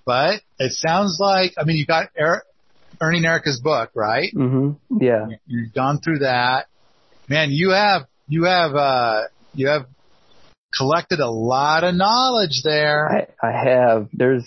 [0.05, 2.45] But it sounds like, I mean, you got er-
[3.01, 4.33] Ernie Erica's book, right?
[4.35, 4.79] Mhm.
[5.01, 5.27] Yeah.
[5.47, 6.67] You've gone through that.
[7.29, 9.23] Man, you have, you have, uh,
[9.55, 9.87] you have
[10.77, 13.29] collected a lot of knowledge there.
[13.43, 14.09] I, I have.
[14.13, 14.45] There's,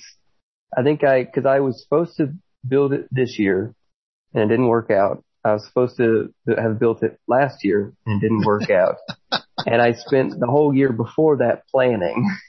[0.77, 2.33] I think I, cause I was supposed to
[2.67, 3.73] build it this year
[4.33, 5.23] and it didn't work out.
[5.43, 8.97] I was supposed to have built it last year and it didn't work out.
[9.65, 12.29] and I spent the whole year before that planning.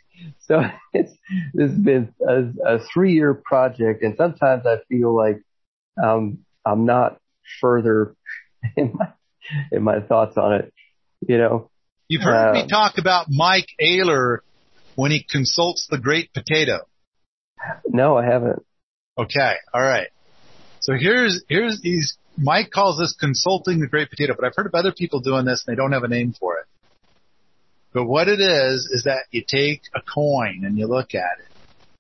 [0.41, 1.13] So it's,
[1.55, 5.41] it's been a, a three year project and sometimes I feel like,
[6.03, 7.19] um, I'm not
[7.61, 8.15] further
[8.77, 9.09] in my,
[9.73, 10.75] in my thoughts on it,
[11.27, 11.71] you know?
[12.09, 14.39] You've heard me Um, talk about Mike Oehler
[14.95, 16.87] when he consults the Great Potato.
[17.87, 18.65] No, I haven't.
[19.19, 20.09] Okay, all right.
[20.81, 24.75] So here's here's he's Mike calls this consulting the Great Potato, but I've heard of
[24.75, 26.67] other people doing this and they don't have a name for it.
[27.93, 31.49] But what it is is that you take a coin and you look at it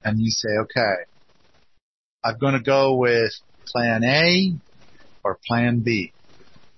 [0.05, 0.95] and you say, okay,
[2.25, 3.33] I'm going to go with
[3.73, 4.53] Plan A
[5.25, 6.13] or Plan B,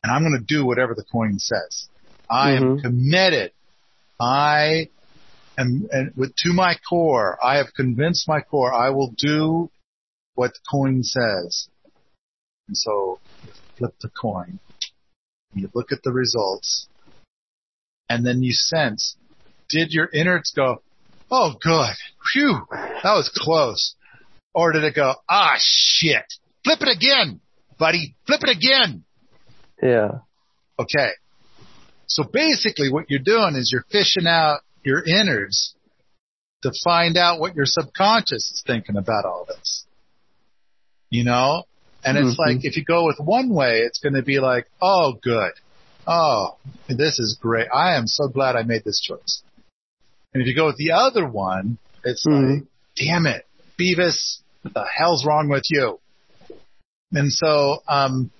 [0.02, 1.88] and I'm going to do whatever the coin says.
[2.30, 2.82] I am Mhm.
[2.82, 3.52] committed.
[4.20, 4.88] I
[5.58, 9.70] am, and with to my core, I have convinced my core I will do
[10.34, 11.68] what the coin says.
[12.68, 14.60] And so you flip the coin,
[15.54, 16.88] you look at the results,
[18.08, 19.16] and then you sense,
[19.68, 20.82] did your innards go,
[21.30, 21.94] oh good,
[22.32, 23.94] phew, that was close.
[24.52, 26.26] Or did it go, ah shit,
[26.64, 27.40] flip it again,
[27.78, 29.04] buddy, flip it again.
[29.82, 30.18] Yeah.
[30.78, 31.10] Okay.
[32.06, 35.74] So basically what you're doing is you're fishing out your innards
[36.62, 39.84] to find out what your subconscious is thinking about all this.
[41.10, 41.64] You know?
[42.04, 42.38] And it's Mhm.
[42.38, 45.52] like, if you go with one way, it's going to be like, oh, good.
[46.06, 46.56] Oh,
[46.88, 47.68] this is great.
[47.74, 49.42] I am so glad I made this choice.
[50.32, 52.60] And if you go with the other one, it's Mhm.
[52.60, 53.46] like, damn it,
[53.78, 56.00] Beavis, what the hell's wrong with you?
[57.12, 58.30] And so, um,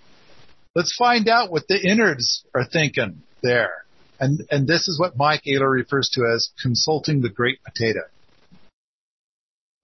[0.75, 3.85] let's find out what the innards are thinking there.
[4.19, 8.01] And, and this is what Mike Oehler refers to as consulting the great potato.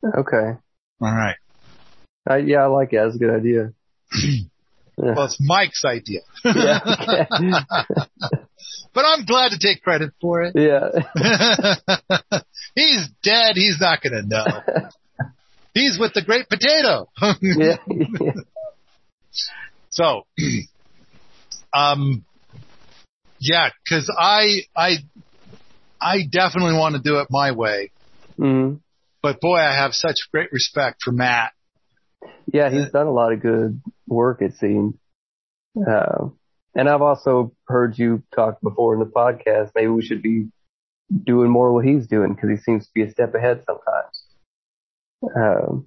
[0.05, 0.59] Okay.
[1.01, 1.37] All right.
[2.29, 3.01] I, yeah, I like it.
[3.03, 3.73] That's a good idea.
[4.99, 6.21] Well, it's Mike's idea.
[6.43, 6.79] Yeah.
[8.95, 10.55] but I'm glad to take credit for it.
[10.55, 10.89] yeah.
[12.75, 13.57] he's dead.
[13.57, 14.47] He's not going to know.
[15.75, 17.11] He's with the great potato.
[17.43, 17.77] yeah.
[17.87, 18.33] yeah.
[19.91, 20.23] So,
[21.75, 22.25] um,
[23.41, 24.97] yeah, cause I, I,
[26.01, 27.93] I definitely want to do it my way,
[28.39, 28.81] Mhm.
[29.23, 31.53] but boy, I have such great respect for Matt.
[32.53, 34.95] Yeah, he's done a lot of good work, it seems.
[35.77, 36.29] Uh,
[36.75, 39.73] and I've also heard you talk before in the podcast.
[39.75, 40.49] Maybe we should be
[41.25, 44.25] doing more what he's doing because he seems to be a step ahead sometimes.
[45.35, 45.87] Um,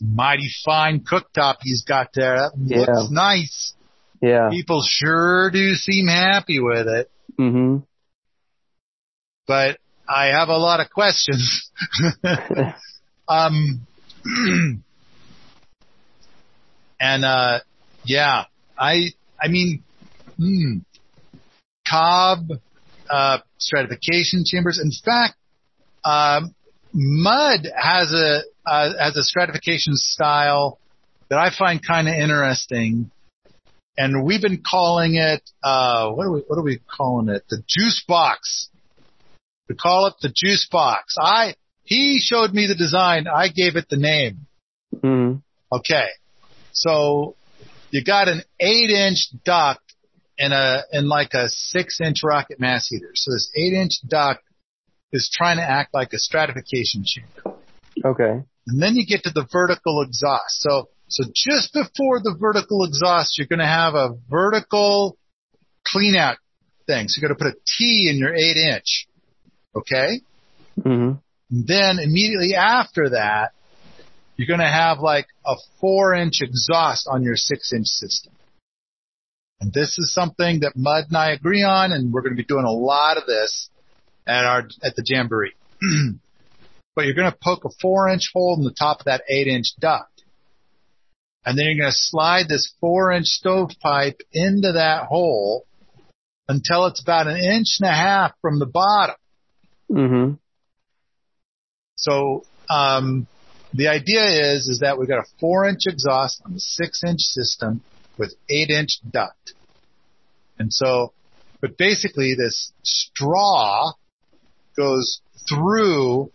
[0.00, 2.36] mighty fine cooktop he's got there.
[2.36, 2.78] That Yeah.
[2.78, 3.74] looks nice.
[4.20, 4.48] yeah.
[4.50, 7.78] People sure do seem happy with it, hmm
[9.46, 11.70] but I have a lot of questions.
[13.28, 13.86] um,
[17.00, 17.60] and, uh,
[18.04, 18.44] yeah,
[18.78, 19.82] I, I mean,
[20.36, 20.78] hmm,
[21.88, 22.48] cob,
[23.10, 24.80] uh, stratification chambers.
[24.82, 25.36] In fact,
[26.04, 26.54] um,
[26.92, 30.78] Mud has a, uh, has a stratification style
[31.28, 33.10] that I find kind of interesting.
[33.98, 37.44] And we've been calling it, uh, what are we, what are we calling it?
[37.48, 38.68] The juice box.
[39.68, 41.16] We call it the juice box.
[41.18, 43.26] I, he showed me the design.
[43.26, 44.46] I gave it the name.
[44.94, 45.42] Mm.
[45.72, 46.08] Okay.
[46.72, 47.36] So
[47.90, 49.80] you got an eight inch duct
[50.36, 53.12] in a, in like a six inch rocket mass heater.
[53.14, 54.42] So this eight inch duct
[55.12, 57.58] is trying to act like a stratification chamber.
[58.04, 58.42] Okay.
[58.66, 60.60] And then you get to the vertical exhaust.
[60.60, 65.16] So, so just before the vertical exhaust, you're going to have a vertical
[65.86, 66.38] clean out
[66.86, 67.08] thing.
[67.08, 69.06] So you're going to put a T in your eight inch.
[69.76, 70.20] Okay.
[70.82, 71.12] hmm
[71.50, 73.52] Then immediately after that,
[74.36, 78.32] you're going to have like a four inch exhaust on your six inch system.
[79.60, 82.44] And this is something that Mud and I agree on, and we're going to be
[82.44, 83.70] doing a lot of this
[84.26, 85.54] at our, at the Jamboree.
[86.96, 89.46] but you're going to poke a four inch hole in the top of that eight
[89.46, 90.10] inch duct.
[91.44, 95.66] And then you're going to slide this four inch stovepipe into that hole
[96.48, 99.16] until it's about an inch and a half from the bottom.
[99.88, 100.32] hmm
[101.96, 103.28] So, um,
[103.74, 107.20] the idea is, is that we've got a four inch exhaust on a six inch
[107.20, 107.82] system
[108.16, 109.52] with eight inch duct.
[110.58, 111.12] And so,
[111.60, 113.92] but basically this straw
[114.76, 116.32] goes through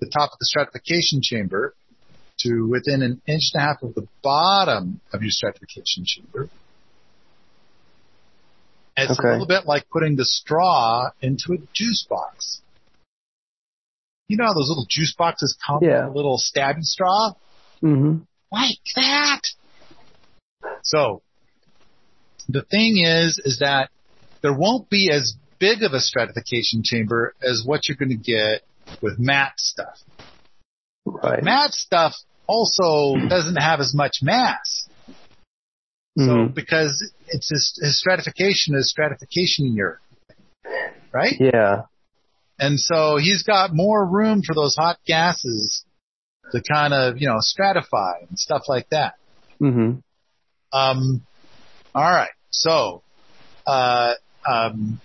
[0.00, 1.74] the top of the stratification chamber
[2.40, 6.50] to within an inch and a half of the bottom of your stratification chamber.
[8.96, 9.28] It's Okay.
[9.28, 12.62] a little bit like putting the straw into a juice box.
[14.28, 16.06] You know how those little juice boxes come Yeah.
[16.06, 17.32] with a little stabby straw?
[17.80, 18.18] hmm
[18.50, 19.40] Like that.
[20.82, 21.22] So,
[22.48, 23.90] the thing is, is that
[24.42, 28.62] there won't be as big of a stratification chamber as what you're going to get
[29.00, 29.98] with Matt's stuff.
[31.04, 31.42] Right.
[31.42, 32.14] Matt's stuff
[32.46, 34.88] also doesn't have as much mass.
[36.16, 36.54] So, Mhm.
[36.54, 40.00] because it's his, his stratification is stratification year,
[41.12, 41.36] right?
[41.38, 41.82] Yeah.
[42.58, 45.84] And so he's got more room for those hot gases
[46.50, 49.14] to kind of, you know, stratify and stuff like that.
[49.60, 49.98] Mm-hmm.
[50.72, 51.26] Um,
[51.94, 52.30] all right.
[52.50, 53.02] So,
[53.66, 54.14] uh,
[54.46, 55.00] um,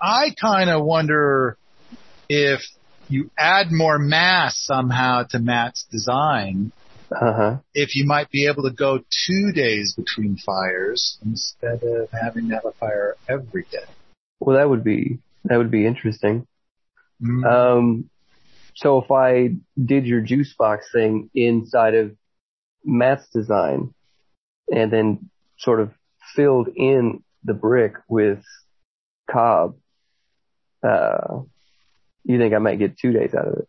[0.00, 1.58] I kind of wonder
[2.28, 2.60] if
[3.10, 6.72] you add more mass somehow to Matt's design,
[7.12, 7.56] Uh huh.
[7.74, 12.54] if you might be able to go two days between fires instead of having to
[12.54, 13.84] have a fire every day.
[14.38, 16.46] Well, that would be that would be interesting.
[17.22, 18.10] Mm, Um,
[18.76, 22.16] so if I did your juice box thing inside of
[22.84, 23.92] Matt's design,
[24.70, 25.90] and then sort of
[26.36, 28.42] filled in the brick with
[29.30, 29.76] cob,
[30.82, 31.40] uh,
[32.24, 33.68] you think I might get two days out of it?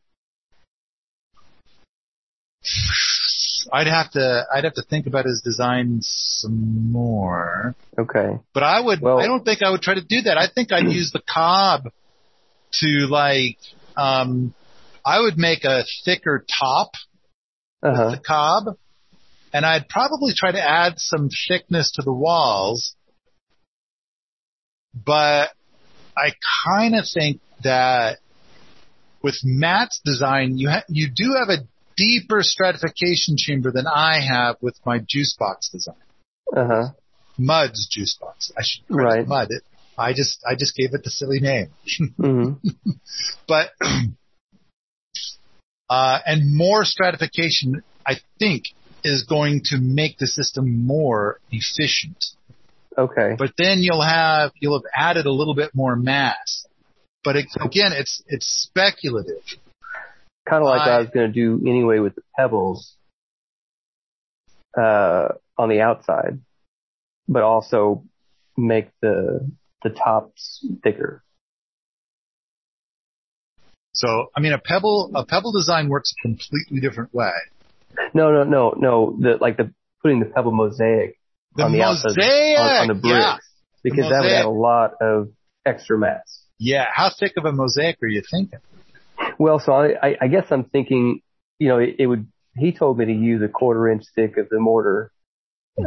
[3.72, 7.76] I'd have to, I'd have to think about his design some more.
[7.98, 8.40] Okay.
[8.54, 10.38] But I would, Well- I don't think I would try to do that.
[10.38, 11.84] I think I'd use the cob
[12.80, 13.58] to like,
[13.96, 14.54] um,
[15.06, 16.92] I would make a thicker top
[17.84, 18.78] Uh with the cob
[19.54, 22.96] and I'd probably try to add some thickness to the walls.
[24.94, 25.50] But
[26.18, 26.32] I
[26.68, 28.20] kind of think that
[29.22, 31.64] with Matt's design, you ha- you do have a
[31.96, 35.96] deeper stratification chamber than I have with my juice box design.
[36.56, 36.84] Uh huh.
[37.38, 38.52] Mud's juice box.
[38.58, 39.28] I should Right.
[39.28, 39.48] Mud.
[39.50, 39.64] It,
[39.98, 41.70] I just I just gave it the silly name.
[42.18, 42.54] hmm
[43.48, 43.72] But
[45.90, 48.66] uh, and more stratification, I think,
[49.04, 52.24] is going to make the system more efficient.
[52.98, 53.36] Okay.
[53.38, 56.66] But then you'll have you'll have added a little bit more mass.
[57.24, 59.44] But it, again, it's it's speculative.
[60.50, 62.96] Kind of like I- I was going to do anyway with the pebbles,
[64.78, 66.40] uh, on the outside,
[67.28, 68.04] but also
[68.58, 69.50] make the
[69.84, 71.24] the tops thicker.
[73.94, 77.32] So I mean, a pebble a pebble design works a completely different way.
[78.14, 79.18] No, no, no, no.
[79.20, 81.20] The like the putting the pebble mosaic
[81.56, 83.38] The on the mosaic, outside on, on the bricks yeah,
[83.84, 85.30] because that would add a lot of
[85.66, 86.41] extra mass.
[86.62, 86.86] Yeah.
[86.94, 88.60] How thick of a mosaic are you thinking?
[89.40, 91.22] Well, so I, I, guess I'm thinking,
[91.60, 92.28] you know, it, it would.
[92.56, 95.12] He told me to use a quarter inch thick of the mortar,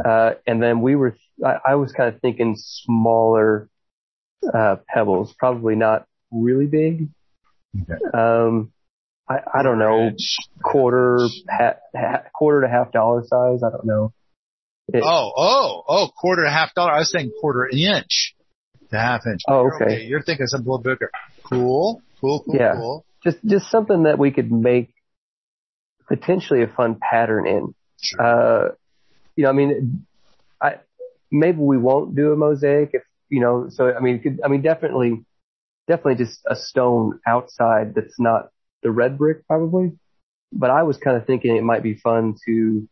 [0.03, 1.15] uh, and then we were.
[1.43, 3.69] I, I was kind of thinking smaller
[4.53, 7.09] uh, pebbles, probably not really big.
[7.81, 7.99] Okay.
[8.13, 8.71] Um,
[9.29, 10.11] I, I don't know,
[10.63, 11.19] quarter,
[11.49, 13.63] ha, ha, quarter to half dollar size.
[13.63, 14.13] I don't know.
[14.87, 16.91] It- Oh, oh, oh, quarter to half dollar.
[16.91, 18.34] I was saying quarter inch
[18.91, 19.41] to half inch.
[19.47, 20.03] Oh, You're okay.
[20.03, 21.09] You're thinking something a little bigger.
[21.43, 22.75] Cool, cool, cool, Yeah.
[22.75, 23.05] cool.
[23.23, 24.93] just just something that we could make
[26.07, 27.75] potentially a fun pattern in.
[28.01, 28.21] Sure.
[28.21, 28.69] Uh,
[29.35, 30.05] you know, I mean,
[30.61, 30.75] I
[31.31, 33.67] maybe we won't do a mosaic if you know.
[33.69, 35.25] So I mean, could, I mean, definitely,
[35.87, 38.49] definitely just a stone outside that's not
[38.83, 39.93] the red brick, probably.
[40.51, 42.87] But I was kind of thinking it might be fun to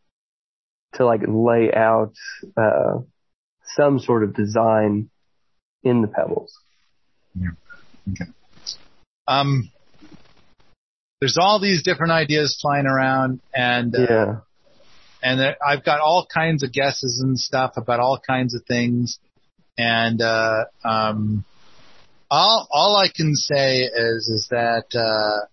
[0.95, 2.13] to like lay out
[2.57, 2.99] uh,
[3.75, 5.09] some sort of design
[5.83, 6.57] in the pebbles.
[7.39, 7.49] Yeah.
[8.11, 8.31] Okay.
[9.27, 9.69] Um,
[11.19, 14.35] there's all these different ideas flying around, and uh, Yeah.
[15.21, 19.19] and there- I've got all kinds of guesses and stuff about all kinds of things,
[19.77, 21.45] and uh, um,
[22.29, 25.47] all all I can say is is that uh,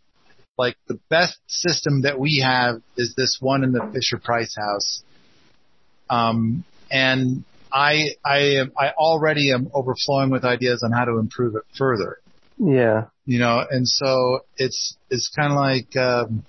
[0.59, 5.03] like the best system that we have is this one in the Fisher Price house,
[6.11, 11.55] um, and I I am I already am overflowing with ideas on how to improve
[11.57, 12.18] it further
[12.59, 13.07] Yeah.
[13.25, 16.45] you know, and so it's it's kind of like, um,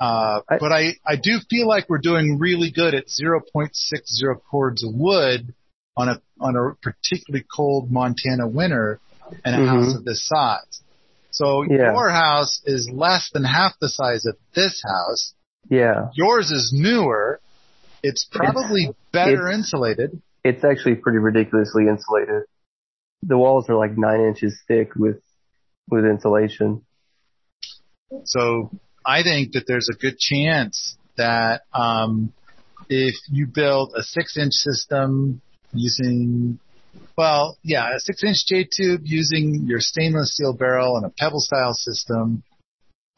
[0.00, 4.84] uh, I- but I I do feel like we're doing really good at 0.60 cords
[4.84, 5.54] of wood
[5.96, 9.00] on a on a particularly cold Montana winter
[9.44, 9.68] and a Mhm.
[9.68, 10.82] house of this size.
[11.30, 11.92] So Yeah.
[11.92, 15.34] your house is less than half the size of this house.
[15.68, 16.08] Yeah.
[16.14, 17.40] Yours is newer.
[18.04, 20.20] It's probably better insulated.
[20.44, 22.42] It's actually pretty ridiculously insulated.
[23.22, 25.22] The walls are like nine inches thick with
[25.88, 26.84] with insulation.
[28.24, 28.70] So
[29.06, 32.34] I think that there's a good chance that um,
[32.90, 35.40] if you build a six inch system
[35.72, 36.58] using,
[37.16, 41.40] well, yeah, a six inch J tube using your stainless steel barrel and a pebble
[41.40, 42.42] style system,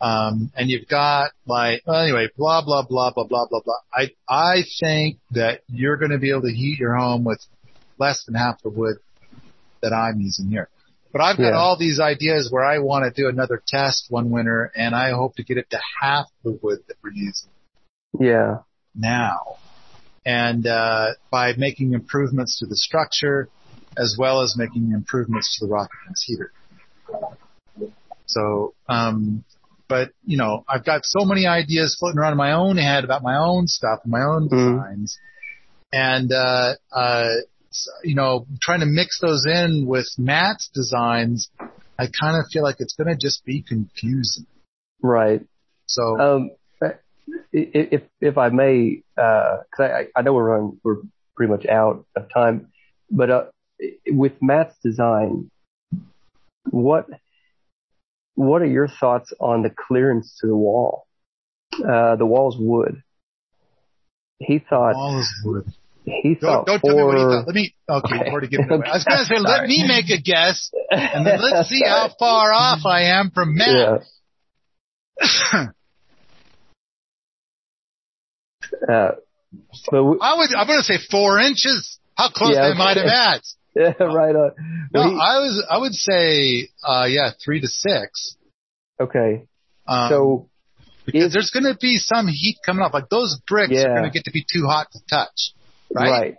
[0.01, 3.81] um, and you've got like, well, anyway, blah blah blah blah blah blah blah.
[3.93, 7.41] I I think that you're going to be able to heat your home with
[7.99, 8.97] less than half the wood
[9.83, 10.69] that I'm using here.
[11.13, 11.57] But I've got Yeah.
[11.57, 15.37] all these ideas where I want to do another test one winter, and I hope
[15.37, 17.51] to get it to half the wood that we're using
[18.19, 18.59] Yeah.
[18.95, 19.57] now.
[20.27, 23.49] And uh, by making improvements to the structure,
[23.97, 25.91] as well as making improvements to the rocket
[26.27, 26.53] heater.
[28.27, 29.45] So, um,
[29.89, 33.23] but you know, I've got so many ideas floating around in my own head about
[33.23, 34.77] my own stuff, my own Mhm.
[34.77, 35.19] designs,
[35.93, 37.29] and uh, uh,
[38.05, 41.51] you know, trying to mix those in with Matt's designs.
[41.99, 44.47] I kind of feel like it's going to just be confusing.
[45.03, 45.47] Right.
[45.87, 46.51] So, Um,
[46.83, 46.93] i-
[47.53, 51.03] if if I may, because I I know we're on we're
[51.37, 52.69] pretty much out of time,
[53.11, 53.45] but uh,
[54.11, 55.51] with Matt's design,
[56.71, 57.07] what
[58.37, 61.07] what are your thoughts on the clearance to the wall?
[61.75, 63.03] Uh, the wall's wood.
[64.39, 65.65] He thought all is wood.
[66.05, 67.47] he Don't, thought don't tell me what four- thought.
[67.47, 67.75] Let me.
[67.89, 68.31] Okay, Okay.
[68.31, 68.87] already given away.
[68.93, 72.09] I was going to say, let me make a guess, and then let's see how
[72.19, 73.99] far off I am from Yeah.
[78.89, 79.13] Uh,
[79.91, 80.51] but we, I would.
[80.55, 81.99] I'm going to say four inches.
[82.17, 83.09] How close Yeah, am I to okay.
[83.77, 84.53] Yeah, right on.
[84.95, 85.67] No, Well, he- I was.
[85.71, 88.37] I would say, uh, yeah, three to six.
[88.99, 89.47] okay,
[89.87, 90.49] Um, so
[91.05, 92.95] because if- there's going to be some heat coming off.
[92.95, 93.89] Like those bricks Yeah.
[93.89, 95.53] are going to get to be too hot to touch.
[95.95, 96.11] Right.
[96.11, 96.35] Right.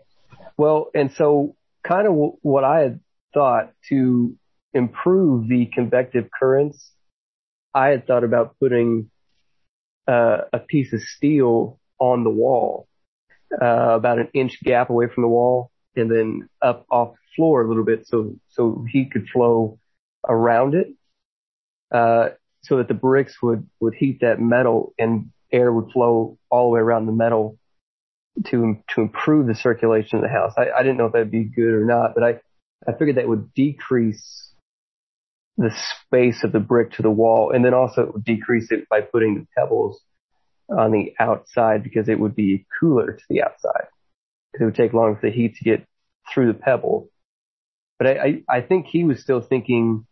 [0.58, 3.00] Well, and so kind of w- what I had
[3.34, 4.36] thought to
[4.74, 6.92] improve the convective currents,
[7.74, 9.12] I had thought about putting
[10.08, 12.88] uh, a piece of steel on the wall,
[13.62, 13.66] uh,
[13.96, 17.68] about an inch gap away from the wall, and then up off the floor a
[17.68, 19.80] little bit, so so heat could flow
[20.28, 20.88] around it,
[21.94, 22.30] uh,
[22.64, 26.74] so that the bricks would would heat that metal and air would flow all the
[26.74, 27.58] way around the metal
[28.46, 30.54] to to improve the circulation of the house.
[30.58, 32.40] I, I didn't know if that'd be good or not, but I
[32.88, 34.52] I figured that would decrease
[35.58, 35.72] the
[36.06, 39.02] space of the brick to the wall, and then also it would decrease it by
[39.02, 40.02] putting the pebbles
[40.70, 43.88] on the outside because it would be cooler to the outside.
[44.58, 45.86] Because it would take longer for the heat to get
[46.34, 47.10] through the pebble.
[48.00, 50.08] But I, I, I think he was still thinking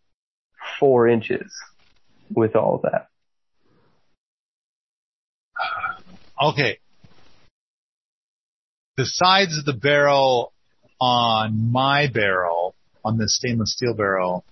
[0.80, 1.52] four inches
[2.30, 3.08] with all of that.
[6.42, 6.80] Okay.
[8.98, 10.54] The sides of the barrel
[11.02, 14.46] on my barrel, on the stainless steel barrel,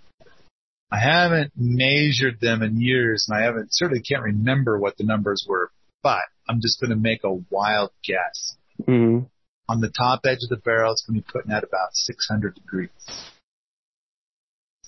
[0.91, 5.45] I haven't measured them in years and I haven't, certainly can't remember what the numbers
[5.47, 5.71] were,
[6.01, 8.55] but I'm just going to make a wild guess.
[8.87, 9.25] Mm-hmm.
[9.69, 12.55] On the top edge of the barrel, it's going to be putting at about 600
[12.55, 12.89] degrees.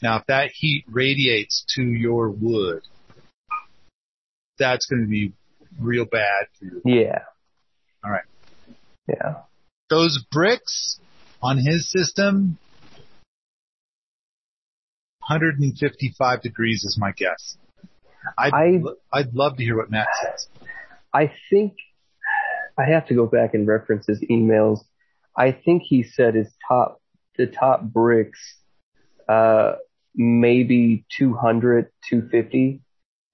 [0.04, 2.82] Now, if that heat radiates to your wood,
[4.60, 5.32] that's going to be
[5.80, 6.82] real bad for you.
[6.86, 7.20] Yeah.
[8.04, 8.26] All right.
[9.08, 9.36] Yeah.
[9.90, 11.00] those bricks
[11.42, 12.58] on his system,
[15.28, 17.58] 155 degrees is my guess.
[18.38, 18.82] I'd, I-
[19.14, 20.48] I'd love to hear what Matt says.
[21.14, 21.74] I think
[22.78, 24.80] I have to go back and reference his emails.
[25.38, 27.02] I think he said his top,
[27.38, 28.40] the top bricks,
[29.28, 29.74] uh,
[30.16, 32.82] maybe 200, 250,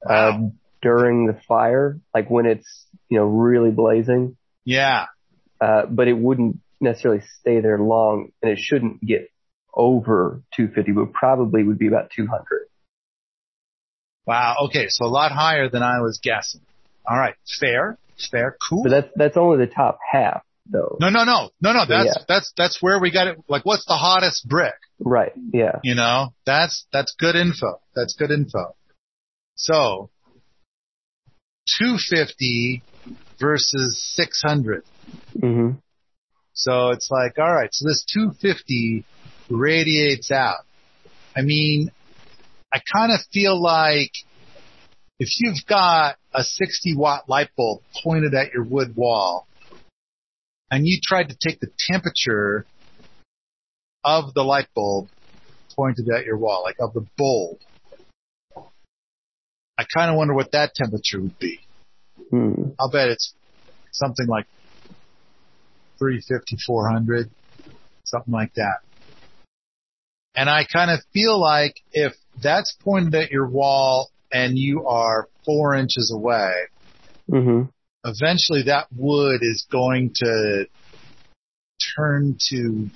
[0.03, 0.29] Wow.
[0.29, 0.49] uh,
[0.81, 4.35] during the fire, like when it's, you know, really blazing.
[4.65, 5.05] Yeah.
[5.59, 9.29] Uh, but it wouldn't necessarily stay there long and it shouldn't get
[9.73, 12.43] over 250, but probably would be about 200.
[14.25, 14.55] Wow.
[14.65, 14.87] Okay.
[14.89, 16.61] So a lot higher than I was guessing.
[17.07, 17.35] All right.
[17.59, 17.97] Fair.
[18.29, 18.57] Fair.
[18.69, 18.83] Cool.
[18.83, 20.97] But that's, that's only the top half though.
[20.99, 21.85] No, no, no, no, no.
[21.87, 22.23] That's Yeah.
[22.27, 23.37] that's that's where we got it.
[23.47, 24.75] Like, what's the hottest brick?
[24.99, 25.31] Right.
[25.53, 25.79] Yeah.
[25.83, 27.81] You know, that's that's good info.
[27.95, 28.75] That's good info.
[29.55, 30.09] So,
[31.79, 32.83] 250
[33.39, 34.83] versus 600.
[35.39, 35.71] hmm
[36.53, 37.69] So it's like, all right.
[37.71, 39.05] So this 250
[39.49, 40.65] radiates out.
[41.35, 41.91] I mean,
[42.73, 44.11] I kind of feel like
[45.19, 49.47] if you've got a 60 watt light bulb pointed at your wood wall
[50.71, 52.65] and you tried to take the temperature
[54.03, 55.09] of the light bulb
[55.75, 57.59] pointed at your wall, like of the bulb,
[59.77, 61.59] I kind of wonder what that temperature would be.
[62.29, 62.69] Hmm.
[62.79, 63.33] I'll bet it's
[63.91, 64.45] something like
[65.99, 67.29] 350, 400,
[68.05, 68.77] something like that.
[70.35, 75.27] And I kind of feel like if that's pointed at your wall and you are
[75.45, 76.51] four inches away,
[77.29, 77.63] hmm
[78.03, 80.65] eventually that wood is going to
[81.95, 82.89] turn to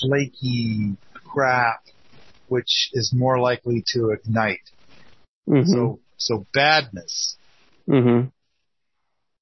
[0.00, 1.80] flaky crap,
[2.46, 4.60] which is more likely to ignite.
[5.46, 7.38] hmm So, so badness.
[7.86, 8.26] hmm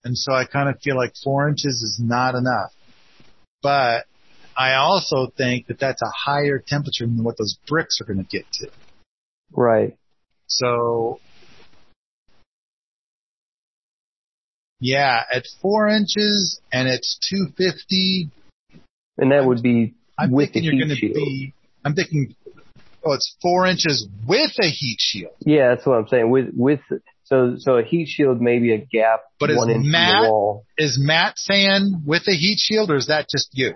[0.05, 2.73] And so I kind of feel like four inches is not enough.
[3.63, 4.05] But
[4.57, 8.37] I also think that that's a higher temperature than what those bricks are going to
[8.37, 8.69] get to.
[9.51, 9.97] Right.
[10.47, 11.21] So
[14.85, 18.29] yeah, at four inches and it's 250,
[19.17, 21.15] And that would be I'm with the heat going to shield.
[21.15, 22.35] be, I'm thinking,
[23.03, 25.33] oh, it's four inches with a heat shield.
[25.41, 26.29] Yeah, that's what I'm saying.
[26.29, 26.81] With with
[27.25, 30.29] so so a heat shield maybe a gap But is one inch from Matt- the
[30.29, 30.67] wall.
[30.77, 33.73] Is Matt saying with a heat shield or is that just you?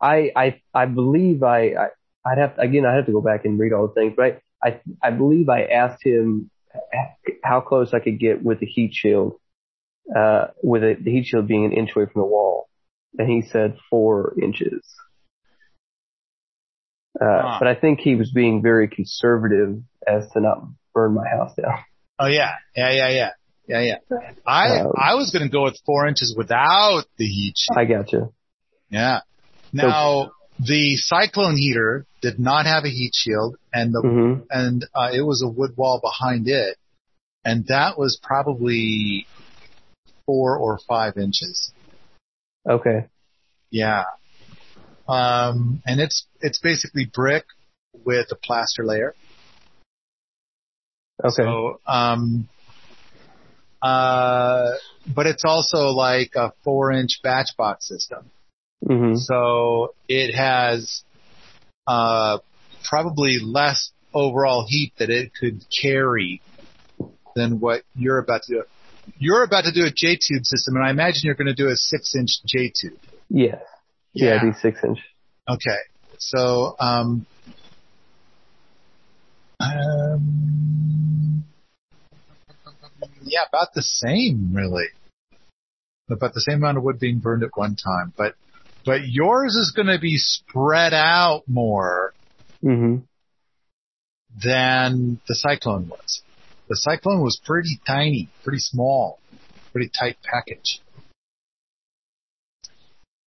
[0.00, 1.86] I I I believe I, I
[2.24, 4.40] I'd have again I have to go back and read all the things, but I
[4.66, 6.50] I, I believe I asked him
[7.44, 9.34] how close I could get with the heat shield,
[10.14, 12.68] uh, with it, the heat shield being an inch away from the wall,
[13.18, 14.82] and he said four inches.
[17.20, 17.56] Uh, Huh.
[17.60, 20.58] but I think he was being very conservative as to not
[20.94, 21.78] burn my house down.
[22.18, 23.30] Oh yeah, yeah, yeah, yeah,
[23.68, 24.28] yeah, yeah.
[24.46, 27.78] I Um, I was going to go with four inches without the heat shield.
[27.78, 28.28] I gotcha.
[28.90, 29.20] Yeah.
[29.72, 35.10] Now the cyclone heater did not have a heat shield, and the hmm and uh,
[35.12, 36.76] it was a wood wall behind it,
[37.44, 39.26] and that was probably
[40.26, 41.72] four or five inches.
[42.68, 43.06] Okay.
[43.70, 44.04] Yeah.
[45.08, 47.44] Um, and it's it's basically brick
[48.04, 49.14] with a plaster layer.
[51.24, 51.42] Okay.
[51.42, 52.48] So, um,
[53.80, 54.72] uh,
[55.14, 58.30] but it's also like a four inch batch box system.
[58.86, 61.02] hmm So it has,
[61.86, 62.38] uh,
[62.88, 66.40] probably less overall heat that it could carry
[67.34, 68.62] than what you're about to do.
[69.18, 71.68] You're about to do a J tube system, and I imagine you're going to do
[71.68, 72.98] a six inch J tube.
[73.28, 73.62] Yes.
[74.12, 74.52] Yeah, Yeah.
[74.52, 74.98] six inch.
[75.48, 75.78] Okay.
[76.18, 77.26] So, um,
[79.60, 81.44] um,
[83.22, 84.86] yeah, about the same, really.
[86.10, 88.34] About the same amount of wood being burned at one time, but
[88.84, 92.14] but yours is going to be spread out more
[92.62, 92.98] hmm
[94.42, 96.22] than the cyclone was.
[96.68, 99.20] The cyclone was pretty tiny, pretty small,
[99.72, 100.80] pretty tight package.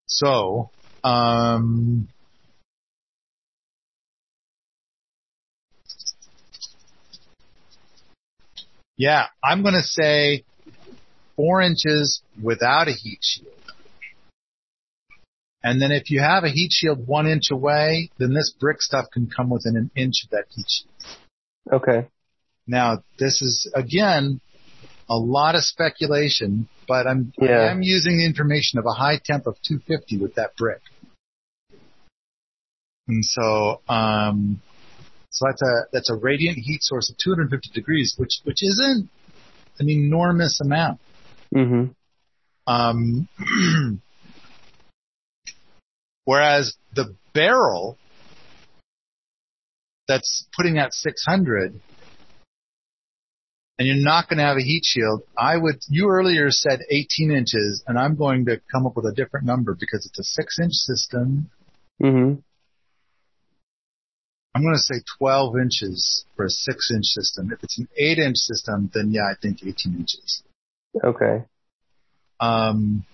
[0.07, 0.70] So,
[1.05, 2.09] um,
[8.97, 10.45] yeah, I'm going to say
[11.36, 13.53] four inches without a heat shield.
[15.62, 19.07] And then if you have a heat shield one inch away, then this brick stuff
[19.12, 21.82] can come within an inch of that heat shield.
[21.82, 22.09] Okay.
[22.69, 24.41] Now, this is again
[25.09, 27.61] a lot of speculation, but I'm Yeah.
[27.61, 30.83] I am using the information of a high temp of 250 with that brick.
[33.09, 34.61] And so, um,
[35.31, 39.09] so that's a that's a radiant heat source of 250 degrees, which which isn't
[39.79, 41.01] an enormous amount.
[41.53, 41.87] hmm
[42.66, 43.29] Um,
[46.27, 47.97] whereas the barrel
[50.07, 51.81] that's putting out 600
[53.79, 57.31] and you're not going to have a heat shield, I would, you earlier said 18
[57.31, 60.59] inches, and I'm going to come up with a different number because it's a six
[60.59, 61.51] inch system.
[62.03, 62.41] Mm-hmm.
[64.55, 67.53] I'm going to say 12 inches for a six inch system.
[67.53, 70.43] If it's an eight inch system, then yeah, I think 18 inches.
[71.05, 71.45] Okay.
[72.41, 73.05] Um,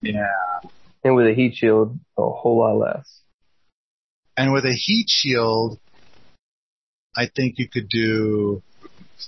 [0.00, 0.60] yeah.
[1.02, 3.20] And with a heat shield, a whole lot less.
[4.38, 5.78] And with a heat shield,
[7.14, 8.62] I think you could do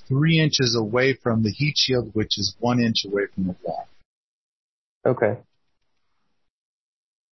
[0.09, 3.89] three inches away from the heat shield, which is one inch away from the wall.
[5.07, 5.39] Okay.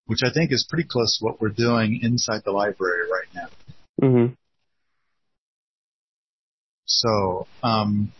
[0.07, 3.49] Which I think is pretty close to what we're doing inside the library right now.
[4.03, 4.35] Mm-hmm.
[6.87, 8.13] So, um,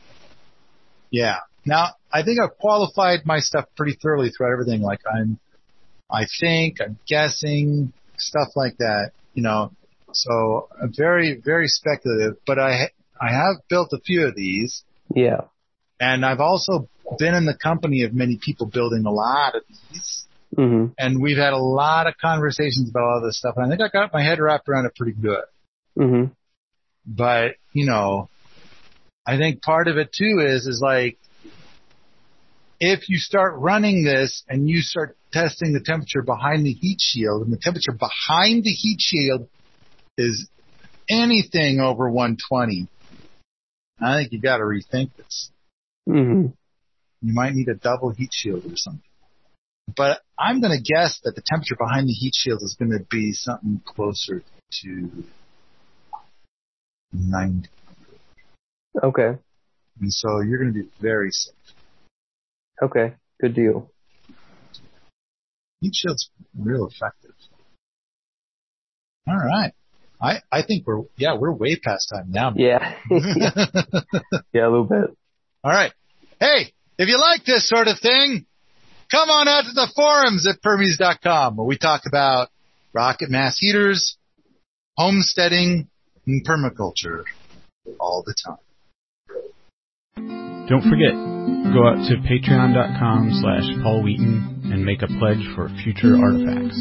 [1.11, 1.41] yeah.
[1.67, 4.81] Now, I think I've qualified my stuff pretty thoroughly throughout everything.
[4.81, 5.39] Like I'm,
[6.11, 9.73] I think, I'm guessing, stuff like that, you know.
[10.13, 14.83] So, I'm very, very speculative, but I, I have built a few of these.
[15.15, 15.43] Yeah.
[16.01, 16.89] And I've also
[17.19, 20.27] been in the company of many people building a lot of these.
[20.57, 20.93] Mm-hmm.
[20.99, 23.55] And we've had a lot of conversations about all this stuff.
[23.57, 25.45] And I think I got my head wrapped around it pretty good.
[25.99, 26.33] Mm-hmm.
[27.07, 28.29] But, you know,
[29.27, 31.19] I think part of it too is, is like,
[32.81, 37.43] if you start running this and you start testing the temperature behind the heat shield
[37.43, 39.49] and the temperature behind the heat shield
[40.19, 40.49] is
[41.09, 42.89] anything over 120,
[44.01, 45.51] I think you got to rethink this.
[46.09, 46.49] Mm-hmm.
[47.23, 49.03] You might need a double heat shield or something.
[49.97, 53.05] But I'm going to guess that the temperature behind the heat shield is going to
[53.11, 54.43] be something closer
[54.83, 55.25] to
[57.13, 57.69] 90.
[59.03, 59.39] Okay.
[60.01, 61.55] And so you're going to be very safe.
[62.83, 63.15] Okay.
[63.41, 63.91] Good deal.
[65.81, 67.35] Heat shield's real effective.
[69.29, 69.73] All right.
[70.25, 72.55] I, I think we're, yeah, we're way past time now.
[72.57, 72.95] Yeah.
[73.11, 75.17] yeah, a little bit.
[75.63, 75.93] All right.
[76.41, 78.47] Hey, if you like this sort of thing,
[79.11, 82.49] come on out to the forums at permies.com where we talk about
[82.95, 84.17] rocket mass heaters,
[84.97, 85.89] homesteading,
[86.27, 87.25] and permaculture
[88.01, 88.57] all the time.
[90.69, 91.13] Don't forget,
[91.75, 96.81] go out to patreon.com slash Paul Wheaton and make a pledge for future artifacts.